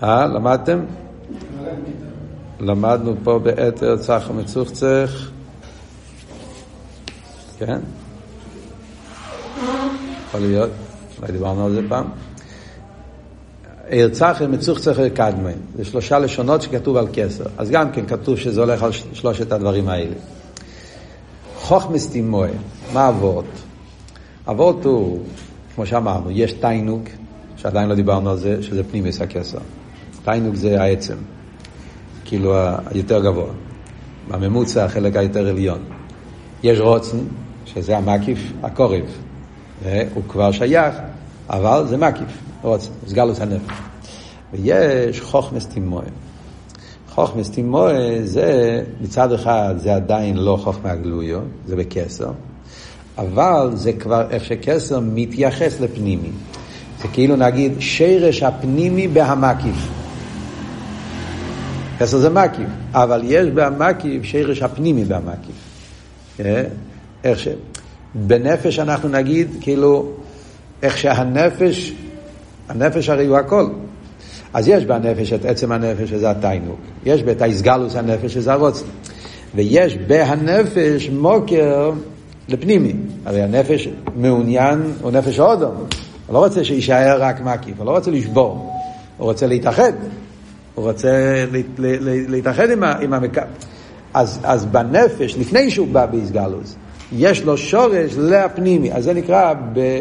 [0.03, 0.79] אה, למדתם?
[2.61, 5.31] למדנו פה בעת ארצח ומצוחצח.
[7.59, 7.79] כן?
[10.29, 10.71] יכול להיות,
[11.19, 12.07] אולי דיברנו על זה פעם.
[13.93, 17.45] ארצחר מצוחצחר קדמן, זה שלושה לשונות שכתוב על כסר.
[17.59, 20.15] אז גם כן כתוב שזה הולך על שלושת הדברים האלה.
[21.57, 22.49] חוכמס תימוה,
[22.93, 23.45] מה אבות?
[24.51, 25.21] אבות הוא,
[25.75, 27.03] כמו שאמרנו, יש תיינוק,
[27.57, 29.59] שעדיין לא דיברנו על זה, שזה פנימיס הכסר.
[30.25, 31.17] תיינוק זה העצם,
[32.27, 32.55] כאילו
[32.87, 33.51] היותר גבוה.
[34.29, 35.79] בממוצע החלק היותר עליון.
[36.63, 37.19] יש רוצן,
[37.65, 39.05] שזה המקיף, הקורב.
[40.15, 40.95] הוא כבר שייך,
[41.51, 43.75] אבל זה מקיף, רוצן, סגלוס הנפש.
[44.53, 46.03] ויש חוכמס תימוה.
[47.11, 47.93] חוכמס תימוה
[48.25, 52.31] זה, מצד אחד זה עדיין לא חוכמה גלויו, זה בקסר,
[53.19, 56.31] אבל זה כבר איך שקסר מתייחס לפנימי.
[57.03, 59.96] זה כאילו נגיד שרש הפנימי בהמקיף.
[61.99, 65.57] קסר זה מקיף, אבל יש בהמקיף שרש הפנימי בהמקיף.
[67.25, 67.49] איך ש...
[68.15, 70.13] בנפש אנחנו נגיד, כאילו,
[70.83, 71.93] איך שהנפש,
[72.69, 73.67] הנפש הרי הוא הכל.
[74.55, 76.81] אז יש בנפש את עצם הנפש, שזה התיינוק.
[77.05, 78.87] יש בית האיסגלוס הנפש, שזה הרוצן.
[79.55, 81.93] ויש בהנפש מוקר
[82.49, 82.93] לפנימי.
[83.25, 85.75] הרי הנפש מעוניין, הוא נפש אודום.
[86.27, 88.73] הוא לא רוצה שיישאר רק מקיף, הוא לא רוצה לשבור.
[89.17, 89.93] הוא רוצה להתאחד.
[90.77, 91.45] הוא רוצה
[92.29, 93.41] להתאחד עם, עם המקו...
[94.15, 96.77] אז, אז בנפש, לפני שהוא בא באיסגלוס,
[97.13, 100.01] יש לו שורש להפנימי, אז זה נקרא, ב...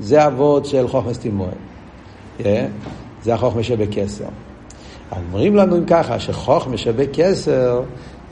[0.00, 1.50] זה אבות של חוכמס תימואל.
[2.38, 2.42] Yeah.
[3.22, 4.24] זה החוכמה שבקסר.
[5.16, 7.82] אומרים לנו אם ככה, שחוכמה שבקסר,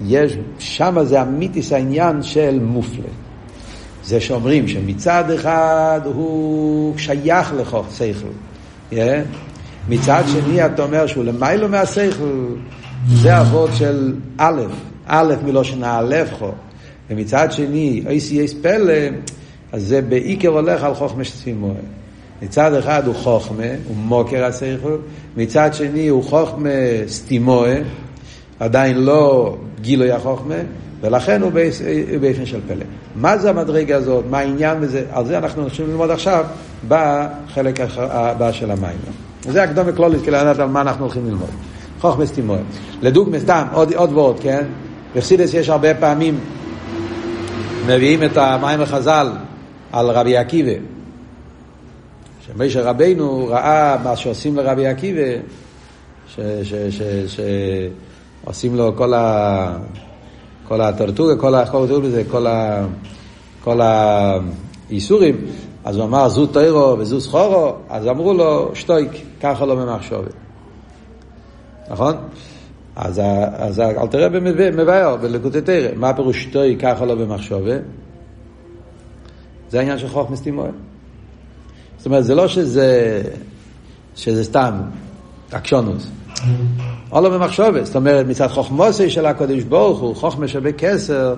[0.07, 3.09] יש, שם זה אמיתיס העניין של מופלה.
[4.05, 8.29] זה שאומרים שמצד אחד הוא שייך לחוכמה שכל.
[8.91, 8.95] Yeah.
[9.89, 12.47] מצד שני אתה אומר שהוא למיילו מהשכל,
[13.09, 14.63] זה אבות של א',
[15.07, 16.51] א' מלושן א' חו.
[17.11, 18.93] ומצד שני, אייסי אייס פלא,
[19.73, 21.75] אז זה בעיקר הולך על חוכמה שצפימוה.
[22.43, 24.97] מצד אחד הוא חוכמה, הוא מוקר השכל,
[25.37, 26.69] מצד שני הוא חוכמה
[27.07, 27.75] סטימוה,
[28.61, 30.55] עדיין לא גילוי החוכמה,
[31.01, 31.53] ולכן הוא
[32.21, 32.85] באופן של פלא.
[33.17, 34.25] מה זה המדרגה הזאת?
[34.31, 35.05] מה העניין בזה?
[35.13, 36.45] על זה אנחנו הולכים ללמוד עכשיו
[36.89, 39.30] בחלק הבא של המים.
[39.47, 41.51] וזה הקדום וכלולית כדי לדעת על מה אנחנו הולכים ללמוד.
[42.01, 42.59] חוכמה סטימוה.
[43.03, 44.65] לדוגמה, סתם, עוד, עוד ועוד, כן?
[45.17, 46.41] בחסידס יש הרבה פעמים
[47.87, 49.33] מביאים את המים החז"ל
[49.93, 50.73] על רבי עקיבא.
[52.47, 55.21] שמשה רבינו ראה מה שעושים לרבי עקיבא,
[58.47, 59.77] שעושים לו כל ה...
[60.69, 61.67] כל הטרטוגה, כל ה...
[61.67, 62.87] כל בזה, כל ה...
[63.65, 65.37] כל האיסורים,
[65.85, 70.33] אז הוא אמר זו טוירו וזו סחורו, אז אמרו לו שטויק, ככה לא ממחשובת.
[71.91, 72.15] נכון?
[72.97, 73.21] אז,
[73.53, 77.75] אז אל תראה במבאר, בלקוטי תרא, מה פירוש שטוי ככה לא במחשובה?
[79.71, 80.71] זה העניין של חוכמס תימואל.
[81.97, 83.23] זאת אומרת, זה לא שזה,
[84.17, 84.75] שזה סתם
[85.53, 86.11] עקשונוס.
[87.13, 91.35] או לא במחשובת, זאת אומרת, מצד חוכמוסי של הקודש ברוך הוא, חוכמה שבקסר,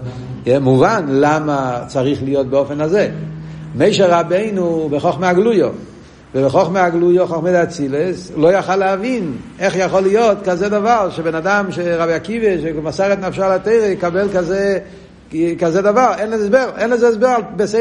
[0.61, 3.11] מובן למה צריך להיות באופן הזה.
[3.74, 5.70] מישר רבינו בחוכמה הגלויו.
[6.35, 12.12] ובחוכמה הגלויו, חוכמה דאצילס, לא יכל להבין איך יכול להיות כזה דבר, שבן אדם, שרבי
[12.12, 14.78] עקיבא, שמסר את נפשו על התרא, יקבל כזה,
[15.58, 17.37] כזה דבר, אין לזה הסבר, אין לזה הסבר,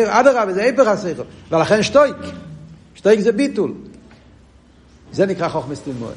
[0.07, 2.15] אדרבה, זה היפך השכל, ולכן שטויק,
[2.95, 3.73] שטויק זה ביטול.
[5.13, 6.11] זה נקרא חוכמה סטימואה.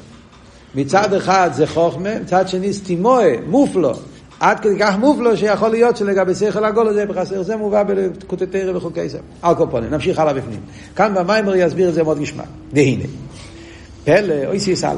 [0.75, 3.93] מצד אחד זה חוכמה, מצד שני סטימואה, מופלו.
[4.39, 9.09] עד כדי כך מופלו שיכול להיות שלגבי שכל הגול הזה בחסר זה מובא בקוטטריה וחוקי
[9.09, 9.19] זה.
[9.41, 10.59] על כל פנים, נמשיך הלאה בפנים.
[10.95, 12.45] כאן במיימר יסביר את זה מאוד גשמק.
[12.73, 13.03] והנה,
[14.03, 14.95] פלא, אוי סיס א',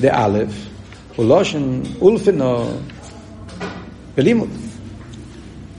[0.00, 0.48] באלף,
[1.16, 2.70] הוא לושן אולפנו
[4.16, 4.48] בלימוד.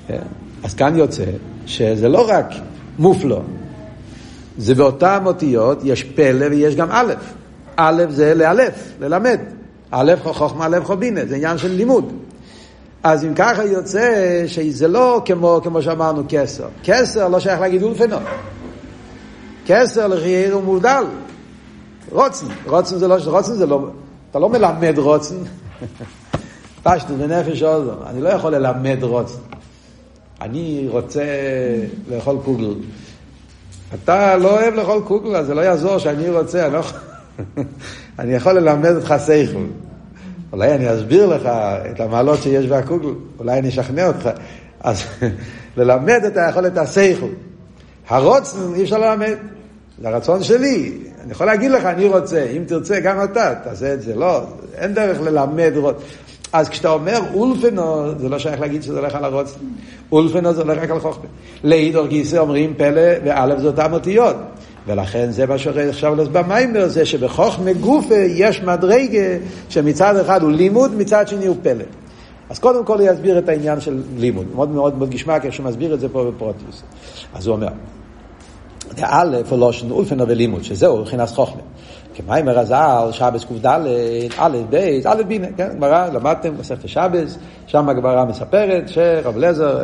[0.07, 0.17] כן?
[0.63, 1.23] אז כאן יוצא
[1.65, 2.47] שזה לא רק
[2.99, 3.41] מופלו,
[4.57, 7.13] זה באותן אותיות יש פלא ויש גם א'.
[7.75, 9.39] א' זה לאלף, ללמד.
[9.91, 12.13] א' חוכמה, א' חובינה, זה עניין של לימוד.
[13.03, 16.67] אז אם ככה יוצא שזה לא כמו, כמו שאמרנו כסר.
[16.83, 18.17] כסר לא שייך להגיד אולפנו.
[19.65, 21.03] כסר לחייר הוא מובדל.
[22.11, 22.45] רוצן.
[22.65, 23.87] רוצן זה לא, רוצן זה לא,
[24.31, 25.35] אתה לא מלמד רוצן.
[26.83, 27.91] פשטו בנפש אוזו.
[28.05, 29.39] אני לא יכול ללמד רוצן.
[30.41, 31.23] אני רוצה
[32.09, 32.73] לאכול קוגל.
[33.93, 36.81] אתה לא אוהב לאכול קוגל, אז זה לא יעזור שאני רוצה, אני, לא...
[38.19, 39.65] אני יכול ללמד אותך סייכל.
[40.51, 41.49] אולי אני אסביר לך
[41.91, 44.29] את המעלות שיש בהקוגל, אולי אני אשכנע אותך.
[44.79, 45.03] אז
[45.77, 47.25] ללמד את היכולת הסייכל.
[48.07, 49.35] הרוצן אי אפשר ללמד,
[50.01, 50.97] זה הרצון שלי.
[51.23, 54.15] אני יכול להגיד לך, אני רוצה, אם תרצה, גם אתה, תעשה את זה.
[54.15, 54.41] לא,
[54.75, 55.99] אין דרך ללמד רוצן.
[56.53, 59.59] אז כשאתה אומר אולפנו, זה לא שייך להגיד שזה הולך על הרוצן.
[60.11, 61.25] אולפנו זה הולך רק על חוכמה.
[61.63, 64.35] לאידור גיסא אומרים פלא, ואלף זה אותם אותיות.
[64.87, 69.37] ולכן זה מה שאומר עכשיו במיימר, זה שבחוכמה גופה יש מדרגה
[69.69, 71.83] שמצד אחד הוא לימוד, מצד שני הוא פלא.
[72.49, 74.45] אז קודם כל הוא יסביר את העניין של לימוד.
[74.55, 76.83] מאוד מאוד מאוד גשמע כשהוא מסביר את זה פה בפרוטיוס.
[77.33, 77.67] אז הוא אומר,
[79.01, 81.61] א' הוא לא שנו אולפן ולימוד, שזהו מבחינת חוכמה.
[82.19, 83.65] כמיימר הזל, שבס קד,
[84.37, 89.79] א', ב', א', בינה, כן, גמרא, למדתם מסכת שבס, שם הגמרא מספרת שרב אליעזר,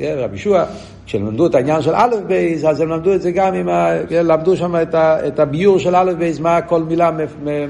[0.00, 0.64] אה, רבי ישוע,
[1.06, 2.32] כשהם למדו את העניין של א', ב',
[2.68, 3.90] אז הם למדו את זה גם עם ה...
[4.10, 7.10] למדו שם את, ה, את הביור של א', ב', מה כל מילה,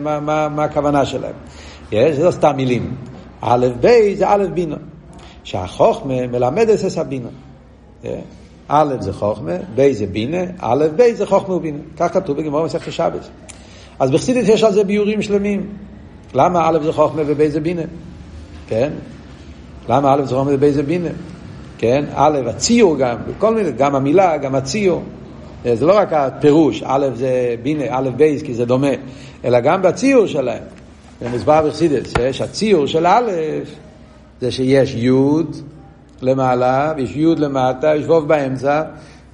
[0.00, 1.34] מה, מה, מה הכוונה שלהם.
[1.92, 2.94] יש, זה לא סתם מילים.
[3.40, 4.76] א', ב', זה א', בינה.
[5.44, 7.28] שהחוכמה מלמד את הבינה.
[8.68, 11.78] א' זה חוכמה, ב' זה בינה, א', ב' זה חוכמה ובינה.
[11.96, 13.30] כך כתוב בגמרא מסכת שבס.
[14.00, 15.66] אז בחסידית יש על זה ביורים שלמים.
[16.34, 17.82] למה א' זה חוכמה וב' זה בינה?
[18.68, 18.92] כן?
[19.88, 21.08] למה א' זה חוכמה וב' זה בינה?
[21.78, 22.04] כן?
[22.14, 25.02] א', הציור גם, כל מיני, גם המילה, גם הציור.
[25.74, 28.90] זה לא רק הפירוש, א' זה בינה, א' בייס, כי זה דומה,
[29.44, 30.62] אלא גם בציור שלהם.
[31.20, 33.30] זה מוסבר בחסידס, שיש הציור של א',
[34.40, 35.10] זה שיש י'
[36.22, 38.82] למעלה, ויש י' למטה, יש ו' באמצע,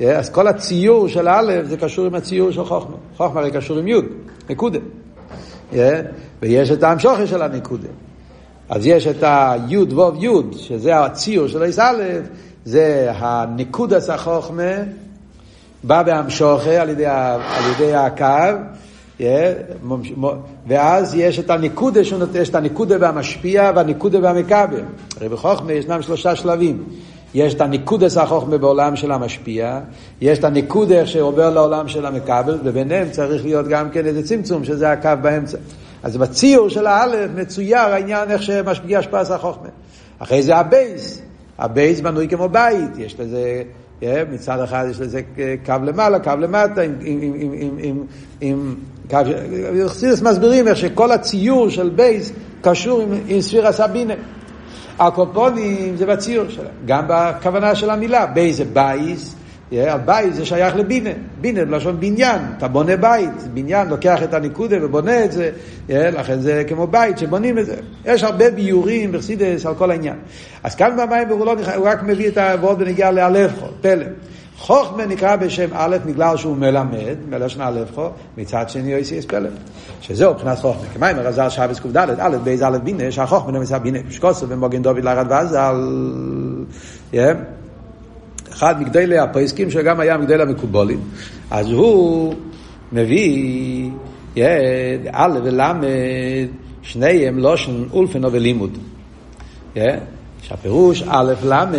[0.01, 2.97] אז כל הציור של א' זה קשור עם הציור של חוכמה.
[3.17, 3.95] חוכמה הרי קשור עם י',
[4.51, 4.79] נקודה.
[6.43, 7.89] ויש את ההמשוכר של הנקודה.
[8.69, 12.03] אז יש את הי' ו' י', שזה הציור של איס א',
[12.65, 14.73] זה הנקודס החוכמה,
[15.85, 18.59] בא בהמשוכר על על ידי הקו,
[20.67, 22.01] ואז יש את הנקודה,
[22.35, 24.83] יש את הנקודה והמשפיע והנקודה והמכבל.
[25.17, 26.85] הרי בחוכמה ישנם שלושה שלבים.
[27.37, 29.81] יש את הניקודס החוכמה בעולם של המשפיע,
[30.21, 34.91] יש את הניקוד שעובר לעולם של המכבל, וביניהם צריך להיות גם כן איזה צמצום, שזה
[34.91, 35.59] הקו באמצע.
[36.03, 39.69] אז בציור של האלף מצויר העניין איך שמשפיע השפעת החוכמה.
[40.19, 41.23] אחרי זה הבייס,
[41.59, 43.63] הבייס בנוי כמו בית, יש לזה,
[44.33, 45.21] מצד אחד יש לזה
[45.67, 48.05] קו למעלה, קו למטה, עם, עם,
[48.41, 48.75] עם,
[49.11, 49.19] קו,
[50.23, 54.15] מסבירים איך שכל הציור של בייס קשור עם, עם ספיר הסבינה.
[54.99, 59.35] הקופונים זה בציור שלהם, גם בכוונה של המילה, בייס זה בייס,
[59.73, 65.25] הבית זה שייך לבינה, בינה בלשון בניין, אתה בונה בית, בניין לוקח את הניקודה ובונה
[65.25, 65.51] את זה,
[65.89, 67.77] לכן זה כמו בית שבונים את זה.
[68.05, 70.17] יש הרבה ביורים בחסידס על כל העניין.
[70.63, 74.07] אז כאן במים לא, הוא רק מביא את העבוד בנגיעה לאלפחו, פלא.
[74.59, 79.49] חוכמה נקרא בשם א' בגלל שהוא מלמד, מלשון אלפחו, מצד שני יויסי אס פלא.
[80.01, 80.89] שזהו מבחינת חוכמה.
[80.95, 85.27] כמים הרזל שבס קד, א' בייז א' בינה, שהחוכמה נמצא בינה, שקוסו במוגן דוד לארד
[85.31, 85.77] ועזל.
[88.53, 91.01] אחד מגדלי הפריסקים שגם היה מגדלי המקובולים,
[91.51, 92.35] אז הוא
[92.93, 93.91] מביא
[95.13, 95.85] א' ולמד,
[96.83, 98.79] שניהם לושן אולפנו ולימוד.
[100.43, 101.79] שהפירוש א' למד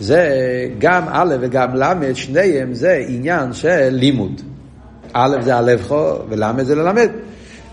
[0.00, 0.28] זה
[0.78, 4.40] גם א' וגם למד, שניהם זה עניין של לימוד.
[5.12, 7.08] א' זה הלבחו ולמד זה ללמד.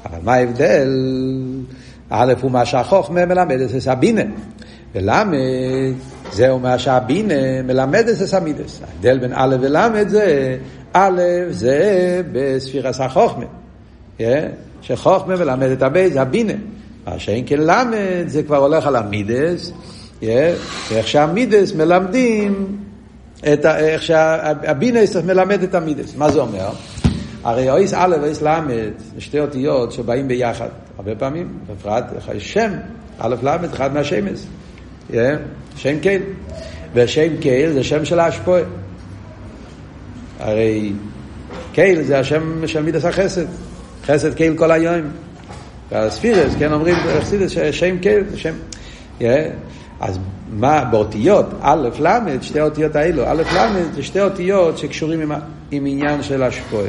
[0.05, 0.87] אבל מה ההבדל?
[2.09, 4.21] א' הוא מה שהחוכמה מלמד את הסבינה.
[4.95, 5.37] ולמד
[6.31, 8.81] זהו מה שהבינה מלמד את הסמידס.
[8.81, 10.57] ההבדל בין א' ולמד זה,
[10.93, 13.45] א' זה בספירס החוכמה.
[14.81, 16.53] שחוכמה מלמד את הבית, זה הבינה.
[17.07, 19.71] מה שאין כן למד זה כבר הולך על המידס,
[20.91, 22.77] איך שהמידס מלמדים,
[23.53, 26.15] את ה, איך שהבינה מלמד את המידס.
[26.15, 26.69] מה זה אומר?
[27.43, 28.59] הרי אויס א' ואויס ל'
[29.15, 30.69] זה שתי אותיות שבאים ביחד.
[30.97, 32.03] הרבה פעמים, בפרט,
[32.39, 32.71] שם,
[33.19, 34.39] א' ל' אחד מהשמש.
[35.75, 36.21] שם קייל.
[36.93, 38.61] ושם קייל זה שם של האשפועה.
[40.39, 40.93] הרי
[41.73, 43.45] קייל זה השם של מידס החסד.
[44.05, 45.01] חסד קייל כל היום.
[45.91, 46.95] הספירס, כן, אומרים
[47.71, 48.53] שם כן, שם.
[49.99, 50.19] אז
[50.53, 55.31] מה, באותיות, א', ל', שתי האותיות האלו, א', ל', זה שתי אותיות שקשורים עם,
[55.71, 56.87] עם עניין של השפועה.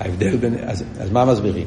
[0.00, 1.66] ההבדל בין, אז, אז מה מסבירים?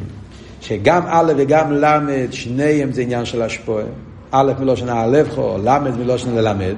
[0.62, 3.84] שגם א' וגם ל', שניהם זה עניין של השפועה.
[4.32, 6.76] א' מלושן האלפחו, ל' מלושן ללמד.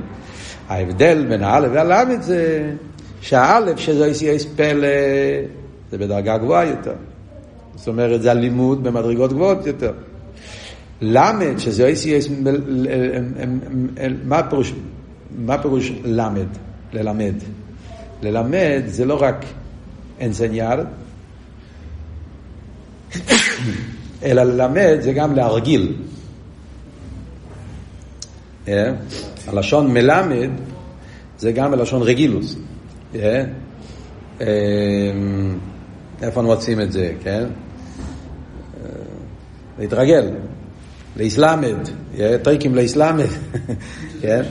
[0.70, 2.72] ההבדל בין הא' והל' זה
[3.22, 4.88] שהא' שזה איסי פלא,
[5.92, 6.94] זה בדרגה גבוהה יותר.
[7.76, 9.92] זאת אומרת, זה הלימוד במדרגות גבוהות יותר.
[11.02, 12.18] למד, שזה איסי,
[14.26, 14.74] מה פירוש,
[15.38, 16.48] מה פירוש למד?
[16.94, 17.34] ללמד.
[18.22, 19.46] ללמד זה לא רק
[20.22, 20.84] אנסניאר,
[24.24, 25.96] אלא ללמד זה גם להרגיל.
[28.68, 28.94] אה?
[29.48, 30.50] הלשון מלמד
[31.38, 32.56] זה גם הלשון רגילוס.
[33.16, 33.44] אה?
[34.42, 34.48] אה,
[36.22, 37.44] איפה מוצאים את זה, כן?
[39.80, 40.30] להתרגל,
[41.18, 41.76] לאסלאמד,
[42.42, 43.26] טריקים לאסלאמד,
[44.22, 44.42] כן?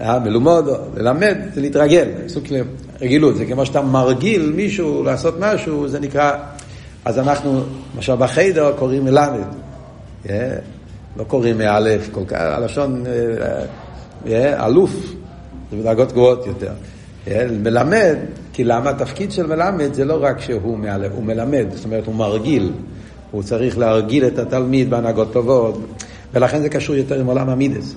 [0.00, 2.62] מלומוד, ללמד זה להתרגל, סוג של
[3.00, 6.32] רגילות, זה כמו שאתה מרגיל מישהו לעשות משהו, זה נקרא,
[7.04, 7.62] אז אנחנו,
[7.96, 9.46] למשל בחיידר קוראים מלמד,
[11.16, 13.04] לא קוראים מאלף כל כך, הלשון
[14.34, 15.14] אלוף,
[15.70, 16.72] זה בדרגות גבוהות יותר.
[17.62, 18.16] מלמד,
[18.52, 22.14] כי למה התפקיד של מלמד זה לא רק שהוא מאלף, הוא מלמד, זאת אומרת הוא
[22.14, 22.72] מרגיל,
[23.30, 25.78] הוא צריך להרגיל את התלמיד בהנהגות טובות,
[26.34, 27.94] ולכן זה קשור יותר עם עולם המידס.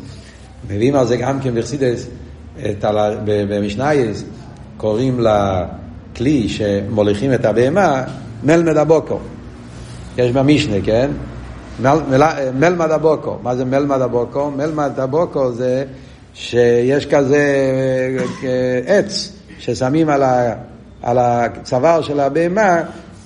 [0.69, 2.07] מביאים על זה גם כן בחסידס,
[3.25, 4.23] במשנייס,
[4.77, 8.03] קוראים לכלי שמוליכים את הבהמה
[8.43, 9.19] מלמד הבוקו.
[10.17, 11.11] יש במשנה, כן?
[11.79, 11.99] מל,
[12.53, 13.37] מלמד הבוקו.
[13.43, 14.51] מה זה מלמד הבוקו?
[14.51, 15.85] מלמד הבוקו זה
[16.33, 17.45] שיש כזה
[18.43, 20.23] אה, עץ ששמים על,
[21.03, 22.81] על הצוואר של הבהמה,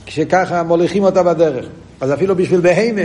[0.05, 1.65] כשככה מוליכים אותה בדרך.
[2.01, 3.01] אז אפילו בשביל בהמה.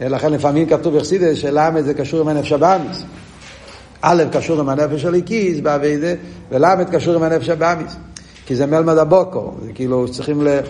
[0.00, 3.04] לכן לפעמים כתוב בחסידס שלמד זה קשור עם הנפש הבאמיס.
[4.02, 6.12] א' קשור עם הנפש הליקיס באביידה,
[6.50, 7.96] ולמד קשור עם הנפש הבאמיס.
[8.46, 10.60] כי זה מלמד הבוקו, זה כאילו צריכים ל...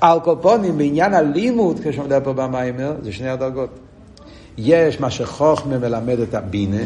[0.00, 3.70] על כל פונים, בעניין הלימוד, כפי שמדבר פה במיימר, זה שני הדרגות.
[4.58, 6.82] יש מה שחוכמה מלמד את הבינה,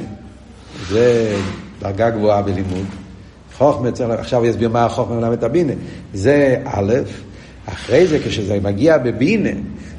[0.89, 1.37] זה
[1.81, 2.87] דרגה גבוהה בלימוד.
[3.59, 5.73] חוכמה צריך, עכשיו הוא יסביר מה החוכמה מלמד את הבינה.
[6.15, 6.93] זה א',
[7.67, 9.51] אחרי זה כשזה מגיע בבינה,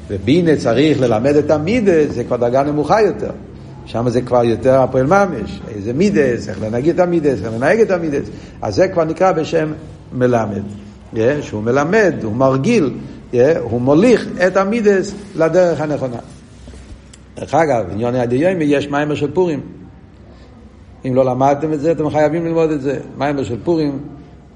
[0.08, 3.30] ובינה צריך ללמד את המידה, זה כבר דרגה נמוכה יותר.
[3.86, 7.90] שם זה כבר יותר הפועל ממש, איזה מידס, איך לנהג את המידס, איך לנהג את
[7.90, 8.26] המידס.
[8.62, 9.72] אז זה כבר נקרא בשם
[10.12, 10.62] מלמד.
[11.14, 12.94] Yeah, שהוא מלמד, הוא מרגיל,
[13.32, 16.16] yeah, הוא מוליך את המידס לדרך הנכונה.
[17.36, 19.60] דרך אגב, עניון יד יומי יש מיימר של פורים.
[21.06, 22.98] אם לא למדתם את זה, אתם חייבים ללמוד את זה.
[23.18, 23.98] מיימר של פורים,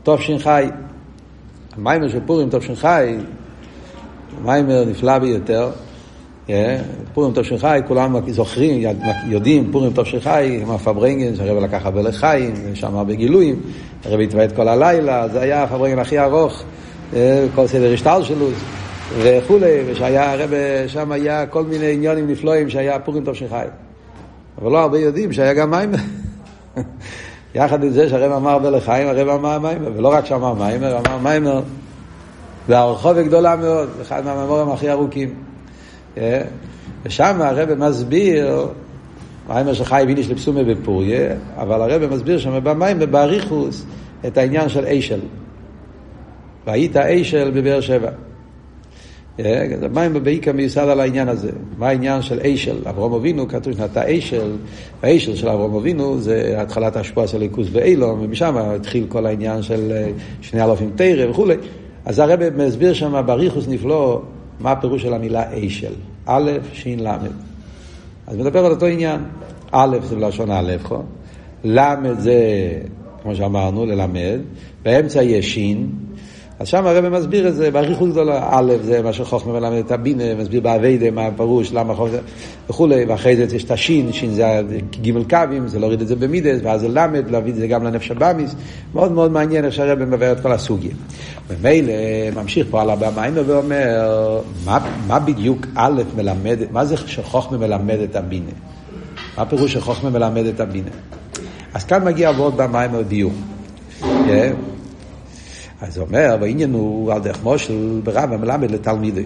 [0.03, 0.21] טוב
[1.79, 1.91] ש"חי.
[1.91, 3.17] המיימר של פורים, ש"חי,
[4.43, 5.71] מיימר נפלא ביותר.
[7.14, 8.95] פורים טוב שחי, כולם זוכרים,
[9.27, 13.61] יודעים, פורים שחי, עם הפברנגן, שהרבא לקח הרבה לחיים, שם הרבה גילויים,
[14.05, 16.62] הרבא התוועד כל הלילה, זה היה הפברנגן הכי ארוך,
[17.55, 18.47] כל סדר השטל שלו
[19.19, 23.64] וכולי, ושהיה הרבא, שם היה כל מיני עניונים נפלאים שהיה פורים שחי.
[24.62, 25.93] אבל לא הרבה יודעים שהיה גם מים.
[27.59, 31.18] יחד עם זה שהרבא אמר הרבה לחיים, הרבא אמר מים, ולא רק שאמר מים, אמר
[31.18, 31.47] מים,
[32.68, 35.35] והרחוב גדולה מאוד, אחד מהממורים הכי ארוכים.
[36.18, 36.42] אה?
[37.03, 38.66] ושם הרב מסביר,
[39.49, 43.85] מיימר של חי ויניש לפסומה בפוריה, אבל הרב מסביר שם במים באריכוס
[44.27, 45.21] את העניין של אשל.
[46.66, 48.11] והיית אשל בבאר שבע.
[49.83, 51.51] המים בעיקר מיוסד על העניין הזה.
[51.79, 52.77] מה העניין של אשל?
[52.88, 54.51] אברום אבינו, כתוב שנתה אשל,
[55.03, 59.92] והאשל של אברום אבינו זה התחלת ההשפעה של ליכוס ואילום, ומשם התחיל כל העניין של
[59.92, 61.55] אה, שני אלפים תרא וכולי.
[62.05, 64.22] אז הרב מסביר שם באריכוס נפלא
[64.61, 65.92] מה הפירוש של המילה אשל?
[66.27, 67.16] א', ש', ל'.
[68.27, 69.20] אז מדבר על אותו עניין.
[69.72, 70.72] א' זה בלשון א',
[71.64, 72.35] ל' זה,
[73.22, 74.38] כמו שאמרנו, ללמד,
[74.83, 75.59] באמצע יש ש',
[76.61, 78.49] אז שם הרב מסביר את זה באריכות גדולה.
[78.51, 82.18] א' זה מה שחוכמה מלמד את הבינה, מסביר באביידה מה הפירוש, למה חוכמה
[82.71, 84.62] וכולי, ואחרי זה יש את השין, שין זה
[85.03, 88.11] ג' קווים, זה להוריד את זה במידס, ואז זה למד, להביא את זה גם לנפש
[88.11, 88.55] הבאמיס.
[88.95, 90.91] מאוד מאוד מעניין איך שהרב מבאר את כל הסוגיה.
[91.49, 91.93] ומילא
[92.35, 98.16] ממשיך פה על הבמה ואומר, מה, מה בדיוק א' מלמד, מה זה שחוכמה מלמד את
[98.16, 98.51] הבינה?
[99.37, 100.91] מה הפירוש שחוכמה מלמד את הבינה?
[101.74, 103.32] אז כאן מגיע עבוד במים דיוק.
[104.01, 104.53] כן?
[105.81, 109.24] אז הוא אומר, והעניין הוא על דרך מושל ברב המלמד לתלמידי.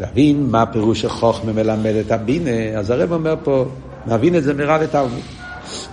[0.00, 3.64] להבין מה פירוש החוכמה מלמד את הבינה, אז הרב אומר פה,
[4.06, 5.24] נבין את זה מרב ותלמיד.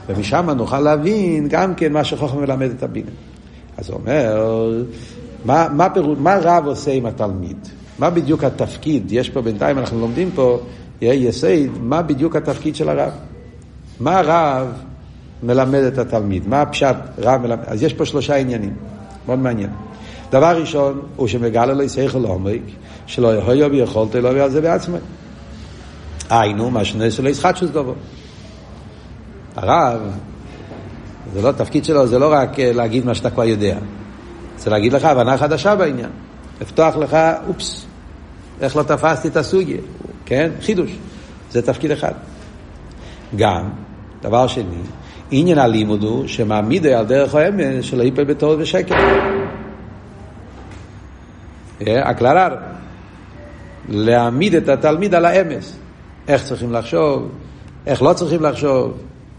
[0.07, 3.11] ומשם נוכל להבין גם כן מה שחוכמה מלמד את הבינה.
[3.77, 4.71] אז הוא אומר,
[5.45, 7.57] מה, מה, פירוש, מה רב עושה עם התלמיד?
[7.99, 9.11] מה בדיוק התפקיד?
[9.11, 10.59] יש פה בינתיים, אנחנו לומדים פה,
[11.01, 13.11] יסייד, מה בדיוק התפקיד של הרב?
[13.99, 14.67] מה הרב
[15.45, 16.47] מלמד את התלמיד?
[16.47, 17.63] מה הפשט רב מלמד?
[17.67, 18.73] אז יש פה שלושה עניינים,
[19.27, 19.69] מאוד מעניין.
[20.31, 22.61] דבר ראשון, הוא שמגלה לו יסייכל לעומק,
[23.05, 24.97] שלא יהיו ויכולת לו ועל זה בעצמו.
[26.29, 27.93] היינו, מה שנעשה לו ישחטשוס דובו.
[29.55, 30.01] הרב,
[31.33, 33.77] זה לא, התפקיד שלו זה לא רק אה, להגיד מה שאתה כבר יודע,
[34.57, 36.09] זה להגיד לך הבנה חדשה בעניין.
[36.61, 37.17] לפתוח לך,
[37.47, 37.85] אופס,
[38.61, 39.77] איך לא תפסתי את הסוגיה,
[40.25, 40.51] כן?
[40.61, 40.91] חידוש.
[41.51, 42.11] זה תפקיד אחד.
[43.35, 43.69] גם,
[44.21, 44.81] דבר שני,
[45.31, 48.95] עניין הלימוד הוא שמעמיד על דרך האמת שלא ייפל בטעות ושקר.
[51.81, 52.55] הכלל הר,
[53.89, 55.77] להעמיד את התלמיד על האמס.
[56.27, 57.31] איך צריכים לחשוב,
[57.85, 58.97] איך לא צריכים לחשוב,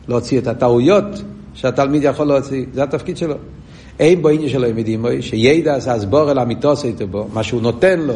[0.09, 1.23] להוציא את הטעויות
[1.55, 3.35] שהתלמיד יכול להוציא, זה התפקיד שלו.
[4.01, 8.15] אין בו עניין שלו מדימוי, שידע הסבור אל אמיתוס איתו בו, מה שהוא נותן לו,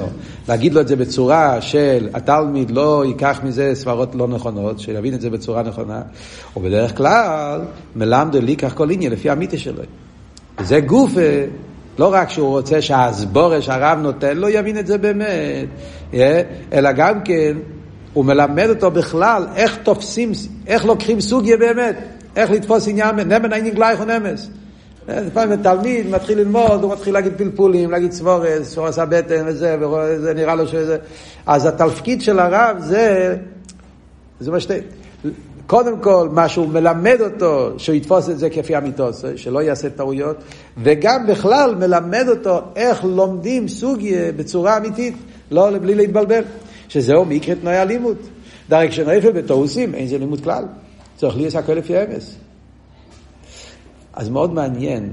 [0.48, 5.20] להגיד לו את זה בצורה של התלמיד לא ייקח מזה סברות לא נכונות, שיבין את
[5.20, 6.02] זה בצורה נכונה,
[6.56, 7.60] ובדרך כלל
[7.96, 9.82] מלמדו ליקח כל עניין לפי המיתה שלו.
[10.58, 11.12] וזה גוף,
[11.98, 15.66] לא רק שהוא רוצה שהסבורה שהרב נותן לו יבין את זה באמת,
[16.72, 17.56] אלא גם כן
[18.12, 20.32] הוא מלמד אותו בכלל איך תופסים,
[20.66, 21.96] איך לוקחים סוגיה באמת,
[22.36, 24.50] איך לתפוס עניין, נמן העניין גלייך ונמס.
[25.08, 30.54] לפעמים תלמיד מתחיל ללמוד, הוא מתחיל להגיד פלפולים, להגיד סבורס, סבורס הבטן וזה, וזה נראה
[30.54, 30.98] לו שזה...
[31.46, 33.36] אז התפקיד של הרב זה,
[34.40, 34.74] זה מה שאתה...
[35.66, 40.36] קודם כל, מה שהוא מלמד אותו, שהוא יתפוס את זה כפי אמיתוס, שלא יעשה טעויות,
[40.82, 45.14] וגם בכלל מלמד אותו איך לומדים סוגיה בצורה אמיתית,
[45.50, 46.42] לא בלי להתבלבל,
[46.88, 48.16] שזהו מקרה תנאי הלימוד.
[48.68, 50.64] דרך כשנאיפה בתאוסים, אין זה לימוד כלל.
[51.16, 52.36] צריך לי הכל לפי אמס.
[54.12, 55.12] אז מאוד מעניין,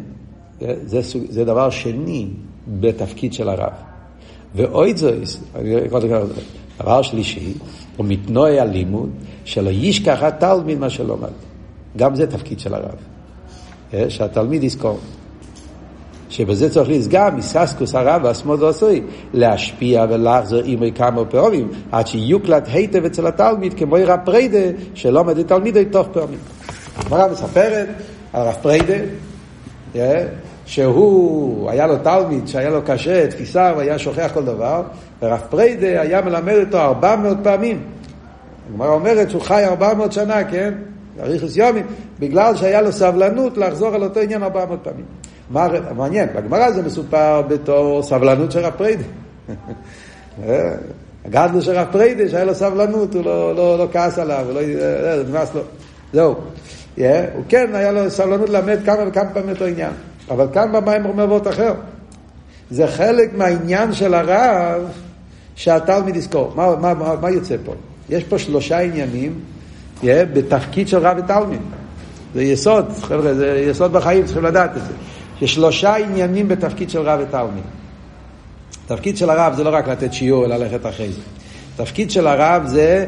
[0.85, 2.27] זה, סוג, זה דבר שני
[2.67, 3.73] בתפקיד של הרב.
[4.55, 5.43] ואוי זויס,
[6.79, 7.53] דבר שלישי,
[7.97, 9.09] הוא מתנועי הלימוד
[9.45, 11.31] שלא ישכח התלמיד מה שלומד.
[11.97, 12.95] גם זה תפקיד של הרב.
[13.93, 14.99] אה, שהתלמיד יזכור.
[16.29, 19.01] שבזה צריך לסגר מססקוס הרב והסמוד עשוי
[19.33, 25.47] להשפיע ולחזור עמי כמה פעמים עד שיוקלט היטב אצל התלמיד כמו ירא פריידה שלומד את
[25.47, 26.39] תלמידו טוב פעמים.
[26.97, 27.87] הגמרא מספרת
[28.33, 28.95] הרב פריידה,
[30.65, 34.83] שהוא, היה לו תלמיד שהיה לו קשה, תפיסה, הוא היה שוכח כל דבר,
[35.21, 37.83] ורב פריידה היה מלמד אותו ארבע מאות פעמים.
[38.69, 40.73] הגמרא אומרת שהוא חי ארבע מאות שנה, כן?
[41.19, 41.85] אריכוס יומים,
[42.19, 45.05] בגלל שהיה לו סבלנות לחזור על אותו עניין ארבע מאות פעמים.
[45.49, 49.03] מה, מעניין, בגמרא זה מסופר בתור סבלנות של רב פרידא.
[51.25, 55.23] הגדלות של רב פרידא, שהיה לו סבלנות, הוא לא, לא, לא כעס עליו, לא, אה,
[55.29, 55.61] נמאס לו.
[56.13, 56.35] זהו.
[56.97, 57.01] Yeah,
[57.33, 59.91] הוא כן, היה לו סבלנות ללמד כמה וכמה פעמים אותו עניין.
[60.29, 61.73] אבל כאן במאמר אומר וורט אחר.
[62.69, 64.81] זה חלק מהעניין של הרב
[65.55, 66.53] שהתלמיד יזכור.
[66.55, 67.73] מה, מה, מה, מה יוצא פה?
[68.09, 69.39] יש פה שלושה עניינים
[70.01, 71.61] yeah, בתפקיד של רב ותלמיד.
[72.33, 74.93] זה יסוד, חבר'ה, זה יסוד בחיים, צריכים לדעת את זה.
[75.41, 77.63] יש שלושה עניינים בתפקיד של רב ותלמיד.
[78.87, 81.21] תפקיד של הרב זה לא רק לתת שיעור, אלא ללכת אחרי זה.
[81.75, 83.05] תפקיד של הרב זה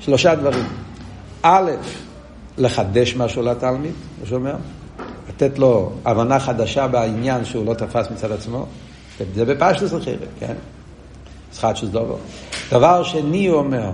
[0.00, 0.64] שלושה דברים.
[1.42, 1.70] א',
[2.58, 4.54] לחדש משהו לתלמיד, כמו שאומר,
[5.28, 8.66] לתת לו הבנה חדשה בעניין שהוא לא תפס מצד עצמו,
[9.34, 10.54] זה בפשטוס אחרת, כן?
[11.52, 12.16] סחטשוס דובו.
[12.70, 13.90] דבר שני הוא אומר,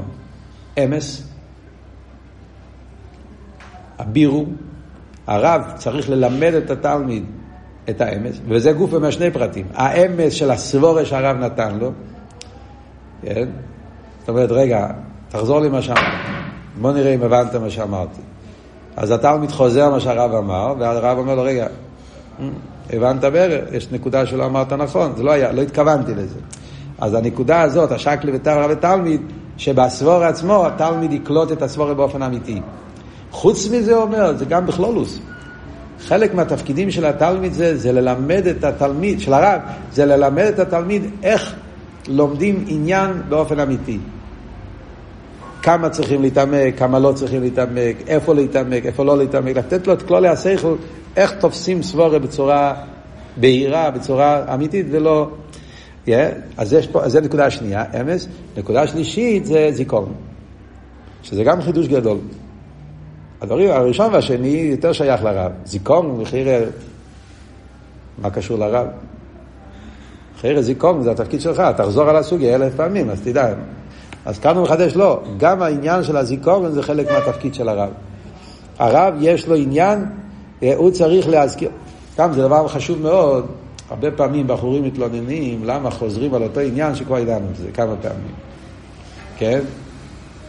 [0.78, 1.22] אמס,
[3.98, 4.46] הבירו,
[5.26, 7.24] הרב צריך ללמד את התלמיד
[7.90, 9.66] את האמס, וזה גוף אומר שני פרטים.
[9.74, 11.92] האמס של הסבורה שהרב נתן לו,
[13.22, 13.48] כן?
[14.20, 14.90] זאת אומרת, רגע,
[15.28, 16.32] תחזור לי מה שאמרתי.
[16.80, 18.20] בוא נראה אם הבנת מה שאמרתי.
[18.96, 21.66] אז התלמיד חוזר מה שהרב אמר, והרב אומר לו, רגע,
[22.90, 26.38] הבנת בערך, יש נקודה שלא אמרת נכון, זה לא היה, לא התכוונתי לזה.
[26.98, 29.20] אז הנקודה הזאת, השקלי ותרא ותלמיד,
[29.56, 32.60] שבסבור עצמו התלמיד יקלוט את הסבור באופן אמיתי.
[33.30, 35.18] חוץ מזה אומר, זה גם בכלולוס.
[36.00, 39.60] חלק מהתפקידים של התלמיד זה, זה ללמד את התלמיד, של הרב,
[39.92, 41.54] זה ללמד את התלמיד איך
[42.08, 43.98] לומדים עניין באופן אמיתי.
[45.64, 50.02] כמה צריכים להתעמק, כמה לא צריכים להתעמק, איפה להתעמק, איפה לא להתעמק, לתת לו את
[50.02, 50.74] כלולי השכל,
[51.16, 52.74] איך תופסים סבורה בצורה
[53.36, 55.28] בהירה, בצורה אמיתית, ולא...
[56.06, 56.10] Yeah,
[56.56, 58.28] אז יש פה, אז זה נקודה שנייה, אמס.
[58.56, 60.12] נקודה שלישית זה זיכרון,
[61.22, 62.18] שזה גם חידוש גדול.
[63.40, 65.52] הדברים הראשון והשני יותר שייך לרב.
[65.64, 66.48] זיכרון, מחיר...
[68.18, 68.86] מה קשור לרב?
[70.36, 73.54] מחיר זיכרון זה התפקיד שלך, תחזור על הסוגיה אלף פעמים, אז תדע.
[74.26, 77.90] אז כאן הוא מחדש, לא, גם העניין של הזיכרון זה חלק מהתפקיד של הרב.
[78.78, 80.04] הרב יש לו עניין,
[80.62, 81.70] אה, הוא צריך להזכיר,
[82.18, 83.46] גם זה דבר חשוב מאוד,
[83.90, 88.34] הרבה פעמים בחורים מתלוננים למה חוזרים על אותו עניין שכבר ידענו את זה כמה פעמים.
[89.38, 89.60] כן?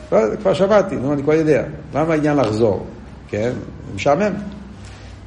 [0.10, 1.64] כבר, כבר שמעתי, נו, אני כבר יודע.
[1.94, 2.86] למה העניין לחזור?
[3.28, 3.52] כן?
[3.96, 4.34] משעמם.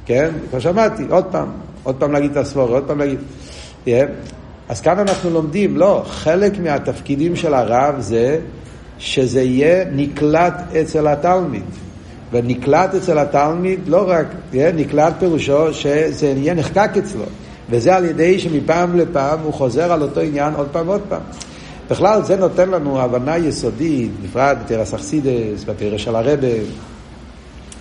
[0.05, 0.31] כן?
[0.49, 1.47] כבר שמעתי, עוד פעם.
[1.83, 3.19] עוד פעם להגיד את הסבור, עוד פעם להגיד...
[4.69, 8.39] אז כאן אנחנו לומדים, לא, חלק מהתפקידים של הרב זה
[8.99, 11.63] שזה יהיה נקלט אצל התלמיד.
[12.31, 17.23] ונקלט אצל התלמיד לא רק, yeah, נקלט פירושו שזה יהיה נחקק אצלו.
[17.69, 21.21] וזה על ידי שמפעם לפעם הוא חוזר על אותו עניין עוד פעם ועוד פעם.
[21.89, 26.47] בכלל זה נותן לנו הבנה יסודית, בפרט בתרס אכסידס, בתרס של הרבה,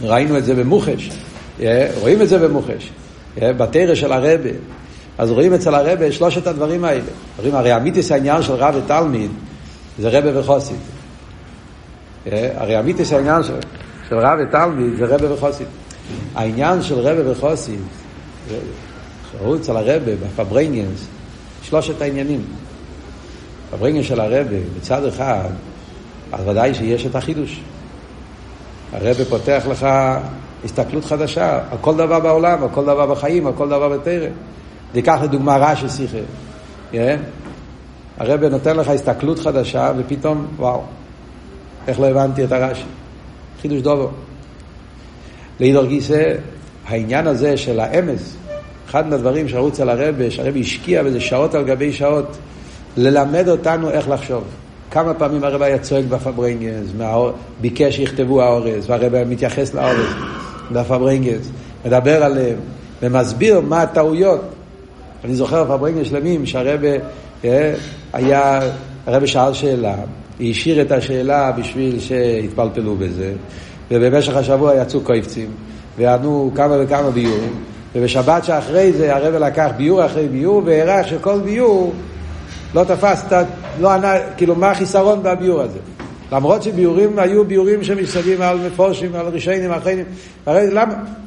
[0.03, 1.11] ראינו את זה במוחש,
[2.01, 2.91] רואים את זה במוחש,
[3.39, 4.51] בתרס של הרבה,
[5.19, 7.11] אז רואים אצל הרבה שלושת הדברים האלה.
[7.39, 9.31] רואים, הרי אמיתיס העניין של רב ותלמיד
[9.99, 10.77] זה רבה וחוסית.
[12.33, 13.55] הרי אמיתיס העניין של,
[14.09, 15.67] של רב ותלמיד זה רבה וחוסית.
[16.35, 17.81] העניין של רבה וחוסית,
[19.41, 21.07] ראו אצל הרבה, בפברניאנס,
[21.63, 22.43] שלושת העניינים.
[23.73, 25.49] בפברניאנס של הרבה, בצד אחד,
[26.33, 27.61] אז ודאי שיש את החידוש.
[28.93, 29.87] הרבה פותח לך
[30.65, 34.33] הסתכלות חדשה על כל דבר בעולם, על כל דבר בחיים, על כל דבר בתרם.
[34.95, 36.19] ניקח לדוגמה רש"י שיחה.
[36.93, 37.21] כן?
[38.19, 40.83] הרב נותן לך הסתכלות חדשה ופתאום, וואו,
[41.89, 42.85] איך לא הבנתי את הרש"י?
[43.63, 44.09] חידוש דובו.
[45.61, 46.35] לידור גיסא,
[46.87, 48.37] העניין הזה של האמס,
[48.89, 52.37] אחד מהדברים שראו אצל הרב, שהרב השקיע בזה שעות על גבי שעות,
[52.97, 54.45] ללמד אותנו איך לחשוב.
[54.91, 56.93] כמה פעמים הרב היה צועק בפברנגס,
[57.61, 60.15] ביקש שיכתבו האורז, והרב מתייחס לאורז,
[60.73, 61.51] בפברנגס,
[61.87, 62.57] מדבר עליהם,
[63.03, 64.41] ומסביר מה הטעויות.
[65.25, 66.89] אני זוכר בפברנגס שלמים שהרבה
[67.45, 67.75] אה,
[68.13, 68.61] היה,
[69.07, 69.95] הרב שאל שאלה,
[70.41, 73.33] השאיר את השאלה בשביל שיתפלפלו בזה,
[73.91, 75.51] ובמשך השבוע יצאו קויפצים,
[75.99, 77.55] וענו כמה וכמה ביורים,
[77.95, 81.93] ובשבת שאחרי זה הרב לקח ביור אחרי ביור, והערך שכל ביור
[82.75, 83.25] לא תפס,
[83.81, 85.79] לא ענה, כאילו מה החיסרון בביור הזה.
[86.33, 90.05] למרות שביורים היו ביורים שמסתכלים על מפורשים, על רישיינים, אחרים,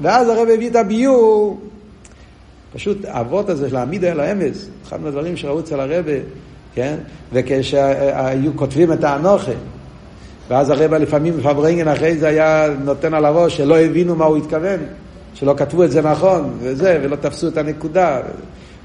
[0.01, 1.59] ואז הרב הביא את הביור
[2.73, 6.11] פשוט האבות הזה של להעמיד על האמץ, אחד מהדברים שראו אצל הרבה,
[6.75, 6.95] כן?
[7.33, 9.51] וכשהיו כותבים את האנוכה,
[10.47, 14.79] ואז הרבה לפעמים בפברנגן אחרי זה היה נותן על הראש שלא הבינו מה הוא התכוון,
[15.33, 18.19] שלא כתבו את זה נכון, וזה, ולא תפסו את הנקודה.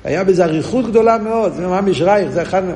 [0.05, 2.73] היה בזה אריכות גדולה מאוד, זה ממש רייך, זה אחד מה...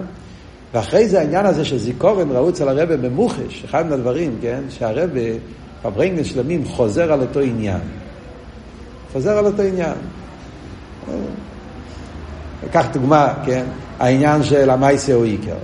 [0.74, 4.60] ואחרי זה העניין הזה של זיכורן ראו אצל הרבה במוחש, אחד מהדברים, כן?
[4.68, 5.20] שהרבה,
[5.82, 7.80] פברנגן שלמים, חוזר על אותו עניין.
[9.12, 9.94] חוזר על אותו עניין.
[12.72, 13.64] קח דוגמה, כן?
[13.98, 15.56] העניין של המייסה הוא עיקר,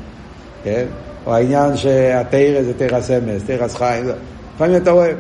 [0.65, 0.87] כן?
[1.27, 4.05] או העניין שהתרא זה תרא סמס, תרא חיים,
[4.55, 5.13] לפעמים אתה רואה,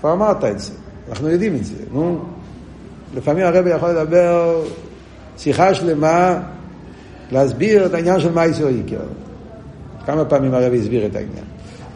[0.00, 0.72] כבר אמרת את זה,
[1.10, 2.18] אנחנו יודעים את זה, נו.
[3.14, 4.62] לפעמים הרבי יכול לדבר
[5.38, 6.40] שיחה שלמה,
[7.32, 9.04] להסביר את העניין של מייסה הוא עיקר.
[10.06, 11.44] כמה פעמים הרבי הסביר את העניין.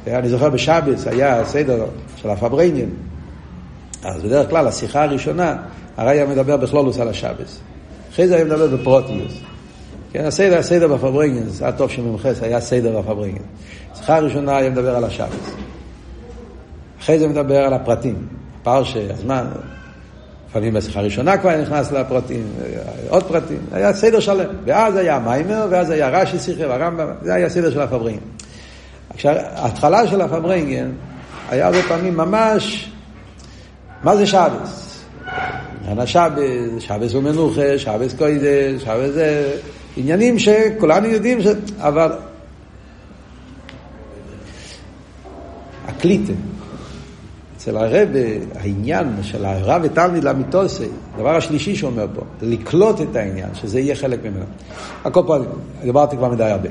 [0.07, 1.85] אני זוכר בשבץ היה סדר
[2.17, 2.89] של הפברניאן,
[4.05, 5.57] אז בדרך כלל השיחה הראשונה
[5.97, 7.61] הרי היה מדבר בכלולוס על השבס.
[8.13, 9.33] אחרי זה היה מדבר בפרוטיוס.
[10.13, 13.43] כן, הסדר, הסדר בפברינגנס, היה טוב שממחס, היה סדר בפברינגנס.
[13.95, 15.55] שיחה הראשונה היה מדבר על השבס.
[17.01, 18.27] אחרי זה מדבר על הפרטים,
[18.63, 19.47] פרשה, הזמן.
[20.49, 22.47] לפעמים בשיחה הראשונה כבר נכנס לפרטים,
[23.09, 24.55] עוד פרטים, היה סדר שלם.
[24.65, 28.21] ואז היה מיימר, ואז היה רש"י שיחה והרמב"ם, זה היה סדר של הפברינגן.
[29.25, 30.91] ההתחלה של הפברינגן
[31.51, 32.93] היה הרבה פעמים ממש,
[34.03, 34.92] מה זה שבס?
[35.93, 39.57] עניין השבס, שבס ומנוחה, שבס קוידש, שבס זה
[39.97, 41.47] עניינים שכולנו יודעים, ש...
[41.79, 42.13] אבל
[45.87, 46.33] הקליטה,
[47.57, 48.09] אצל הרב,
[48.55, 53.95] העניין של הרב ותלמיד למיתוסי, הדבר השלישי שהוא אומר פה, לקלוט את העניין, שזה יהיה
[53.95, 54.45] חלק ממנו.
[55.05, 55.37] הכל פה,
[55.83, 56.69] דיברתי כבר מדי הרבה.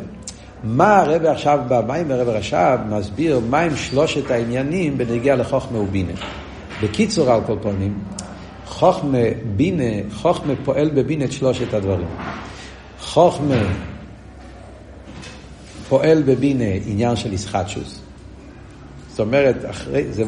[0.63, 6.13] מה הרב עכשיו, במים הרב רש"ב מסביר מהם שלושת העניינים בנגיע לחוכמה ובינה.
[6.83, 7.93] בקיצור על כל פנים,
[8.71, 9.17] חוכמה,
[9.55, 12.07] בינה, חוכמה פועל בבינה את שלושת הדברים.
[12.99, 13.55] חוכמה
[15.89, 17.99] פועל בבינה עניין של ישחטשוס.
[19.09, 20.23] זאת אומרת, אחרי, זה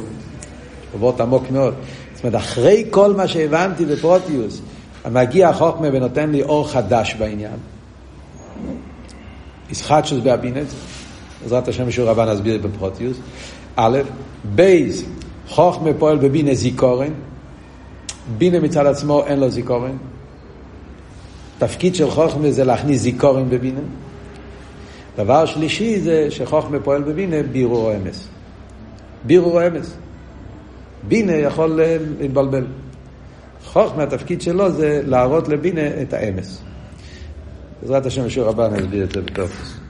[0.93, 1.73] עבוד עמוק מאוד.
[2.13, 4.61] זאת אומרת, אחרי כל מה שהבנתי בפרוטיוס,
[5.11, 7.57] מגיע החוכמה ונותן לי אור חדש בעניין.
[9.69, 10.67] ישחטשוס בהבינט,
[11.41, 13.17] בעזרת השם בשיעור הבא נסביר בפרוטיוס.
[13.75, 13.99] א',
[14.43, 15.05] בייז,
[15.47, 17.13] חוכמה פועל בבינה זיכורן,
[18.37, 19.97] בינה מצד עצמו אין לו זיכורן.
[21.57, 23.79] תפקיד של חוכמה זה להכניס זיכורן בבינה.
[25.17, 28.27] דבר שלישי זה שחוכמה פועל בבינה בירור אמס.
[29.23, 29.93] בירור אמס.
[31.07, 31.81] בינה יכול
[32.19, 32.65] להתבלבל.
[33.65, 36.61] חוכמה, התפקיד שלו זה להראות לבינה את האמס.
[37.81, 39.82] בעזרת השם, בשיעור הבא נסביר את זה בתופס.